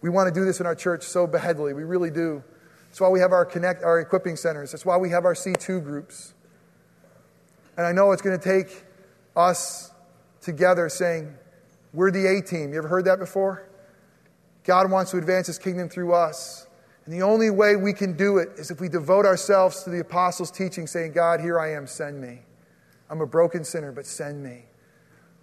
We 0.00 0.10
want 0.10 0.32
to 0.32 0.40
do 0.40 0.44
this 0.44 0.60
in 0.60 0.66
our 0.66 0.74
church 0.74 1.02
so 1.02 1.26
badly. 1.26 1.72
We 1.74 1.84
really 1.84 2.10
do. 2.10 2.42
That's 2.88 3.00
why 3.00 3.08
we 3.08 3.20
have 3.20 3.32
our 3.32 3.44
connect 3.44 3.82
our 3.82 4.00
equipping 4.00 4.36
centers. 4.36 4.72
That's 4.72 4.86
why 4.86 4.96
we 4.96 5.10
have 5.10 5.24
our 5.24 5.34
C2 5.34 5.82
groups. 5.82 6.34
And 7.76 7.86
I 7.86 7.92
know 7.92 8.12
it's 8.12 8.22
going 8.22 8.38
to 8.38 8.44
take 8.44 8.84
us 9.36 9.92
together 10.40 10.88
saying, 10.88 11.34
We're 11.92 12.10
the 12.10 12.26
A 12.26 12.42
team. 12.42 12.72
You 12.72 12.78
ever 12.78 12.88
heard 12.88 13.04
that 13.04 13.18
before? 13.18 13.68
God 14.64 14.90
wants 14.90 15.10
to 15.12 15.18
advance 15.18 15.46
his 15.46 15.58
kingdom 15.58 15.88
through 15.88 16.12
us. 16.12 16.66
And 17.04 17.14
the 17.14 17.22
only 17.22 17.48
way 17.48 17.74
we 17.74 17.94
can 17.94 18.16
do 18.16 18.36
it 18.36 18.50
is 18.56 18.70
if 18.70 18.80
we 18.80 18.88
devote 18.88 19.24
ourselves 19.24 19.82
to 19.84 19.90
the 19.90 20.00
apostles' 20.00 20.50
teaching, 20.50 20.86
saying, 20.86 21.12
God, 21.12 21.40
here 21.40 21.58
I 21.58 21.72
am, 21.72 21.86
send 21.86 22.20
me. 22.20 22.40
I'm 23.08 23.22
a 23.22 23.26
broken 23.26 23.64
sinner, 23.64 23.92
but 23.92 24.06
send 24.06 24.42
me. 24.42 24.66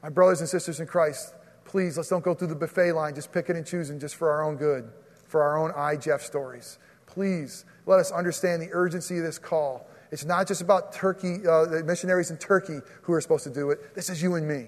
My 0.03 0.09
brothers 0.09 0.41
and 0.41 0.47
sisters 0.47 0.79
in 0.79 0.85
Christ, 0.85 1.33
please, 1.75 1.97
let's 1.97 2.07
don't 2.07 2.23
go 2.23 2.33
through 2.33 2.47
the 2.47 2.55
buffet 2.55 2.93
line, 2.93 3.13
just 3.13 3.33
picking 3.33 3.57
and 3.57 3.67
choosing 3.67 3.99
just 3.99 4.15
for 4.15 4.31
our 4.31 4.45
own 4.45 4.55
good, 4.55 4.89
for 5.27 5.43
our 5.43 5.57
own 5.57 5.73
I, 5.75 5.97
Jeff 5.97 6.21
stories. 6.21 6.79
Please, 7.05 7.65
let 7.85 7.99
us 7.99 8.13
understand 8.13 8.61
the 8.61 8.69
urgency 8.71 9.17
of 9.17 9.25
this 9.25 9.37
call 9.37 9.85
it's 10.09 10.23
not 10.23 10.47
just 10.47 10.61
about 10.61 10.93
Turkey, 10.93 11.45
uh, 11.45 11.65
the 11.65 11.83
missionaries 11.83 12.31
in 12.31 12.37
Turkey 12.37 12.79
who 13.01 13.11
are 13.11 13.19
supposed 13.19 13.43
to 13.43 13.49
do 13.49 13.71
it. 13.71 13.93
This 13.93 14.09
is 14.09 14.21
you 14.21 14.35
and 14.35 14.47
me. 14.47 14.67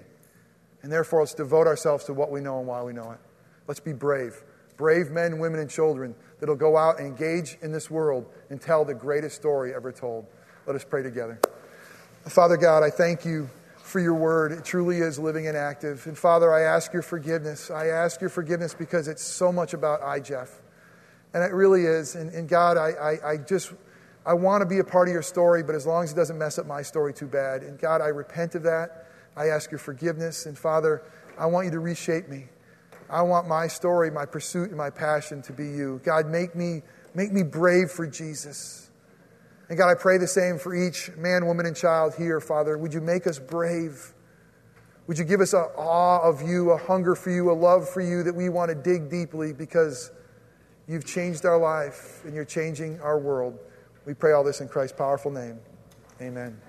And 0.82 0.92
therefore, 0.92 1.20
let's 1.20 1.32
devote 1.32 1.66
ourselves 1.66 2.04
to 2.04 2.12
what 2.12 2.30
we 2.30 2.42
know 2.42 2.58
and 2.58 2.68
why 2.68 2.82
we 2.82 2.92
know 2.92 3.12
it. 3.12 3.18
Let's 3.66 3.80
be 3.80 3.94
brave. 3.94 4.42
Brave 4.76 5.10
men, 5.10 5.38
women, 5.38 5.60
and 5.60 5.70
children 5.70 6.14
that'll 6.40 6.56
go 6.56 6.76
out 6.76 6.98
and 6.98 7.06
engage 7.06 7.56
in 7.62 7.72
this 7.72 7.90
world 7.90 8.26
and 8.50 8.60
tell 8.60 8.84
the 8.84 8.92
greatest 8.92 9.36
story 9.36 9.74
ever 9.74 9.90
told. 9.90 10.26
Let 10.66 10.76
us 10.76 10.84
pray 10.84 11.02
together. 11.02 11.40
Father 12.26 12.58
God, 12.58 12.82
I 12.82 12.90
thank 12.90 13.24
you 13.24 13.48
for 13.88 14.00
your 14.00 14.14
word. 14.14 14.52
It 14.52 14.64
truly 14.64 14.98
is 14.98 15.18
living 15.18 15.48
and 15.48 15.56
active. 15.56 16.06
And 16.06 16.16
Father, 16.16 16.52
I 16.52 16.62
ask 16.62 16.92
your 16.92 17.02
forgiveness. 17.02 17.70
I 17.70 17.86
ask 17.86 18.20
your 18.20 18.30
forgiveness 18.30 18.74
because 18.74 19.08
it's 19.08 19.22
so 19.22 19.50
much 19.50 19.74
about 19.74 20.02
I, 20.02 20.20
Jeff. 20.20 20.60
And 21.34 21.42
it 21.42 21.52
really 21.52 21.84
is. 21.84 22.14
And, 22.14 22.32
and 22.32 22.48
God, 22.48 22.76
I, 22.76 22.90
I, 22.90 23.32
I 23.32 23.36
just 23.38 23.72
I 24.24 24.34
want 24.34 24.60
to 24.60 24.66
be 24.66 24.78
a 24.78 24.84
part 24.84 25.08
of 25.08 25.12
your 25.12 25.22
story, 25.22 25.62
but 25.62 25.74
as 25.74 25.86
long 25.86 26.04
as 26.04 26.12
it 26.12 26.16
doesn't 26.16 26.36
mess 26.36 26.58
up 26.58 26.66
my 26.66 26.82
story 26.82 27.14
too 27.14 27.26
bad. 27.26 27.62
And 27.62 27.78
God, 27.78 28.02
I 28.02 28.08
repent 28.08 28.54
of 28.54 28.62
that. 28.64 29.06
I 29.36 29.46
ask 29.46 29.70
your 29.70 29.78
forgiveness. 29.78 30.44
And 30.44 30.56
Father, 30.56 31.02
I 31.38 31.46
want 31.46 31.64
you 31.64 31.70
to 31.72 31.80
reshape 31.80 32.28
me. 32.28 32.46
I 33.08 33.22
want 33.22 33.48
my 33.48 33.68
story, 33.68 34.10
my 34.10 34.26
pursuit, 34.26 34.68
and 34.68 34.76
my 34.76 34.90
passion 34.90 35.40
to 35.42 35.52
be 35.52 35.64
you. 35.64 36.02
God, 36.04 36.26
make 36.26 36.54
me, 36.54 36.82
make 37.14 37.32
me 37.32 37.42
brave 37.42 37.90
for 37.90 38.06
Jesus. 38.06 38.87
And 39.68 39.76
God, 39.76 39.90
I 39.90 39.94
pray 39.94 40.18
the 40.18 40.26
same 40.26 40.58
for 40.58 40.74
each 40.74 41.10
man, 41.16 41.46
woman, 41.46 41.66
and 41.66 41.76
child 41.76 42.14
here, 42.16 42.40
Father. 42.40 42.78
Would 42.78 42.94
you 42.94 43.00
make 43.00 43.26
us 43.26 43.38
brave? 43.38 44.14
Would 45.06 45.18
you 45.18 45.24
give 45.24 45.40
us 45.40 45.52
an 45.52 45.66
awe 45.76 46.20
of 46.22 46.42
you, 46.42 46.70
a 46.70 46.78
hunger 46.78 47.14
for 47.14 47.30
you, 47.30 47.50
a 47.50 47.52
love 47.52 47.88
for 47.88 48.00
you 48.00 48.22
that 48.22 48.34
we 48.34 48.48
want 48.48 48.70
to 48.70 48.74
dig 48.74 49.10
deeply 49.10 49.52
because 49.52 50.10
you've 50.86 51.04
changed 51.04 51.44
our 51.44 51.58
life 51.58 52.22
and 52.24 52.34
you're 52.34 52.44
changing 52.44 53.00
our 53.00 53.18
world. 53.18 53.58
We 54.06 54.14
pray 54.14 54.32
all 54.32 54.42
this 54.42 54.60
in 54.60 54.68
Christ's 54.68 54.96
powerful 54.96 55.30
name. 55.30 55.58
Amen. 56.20 56.67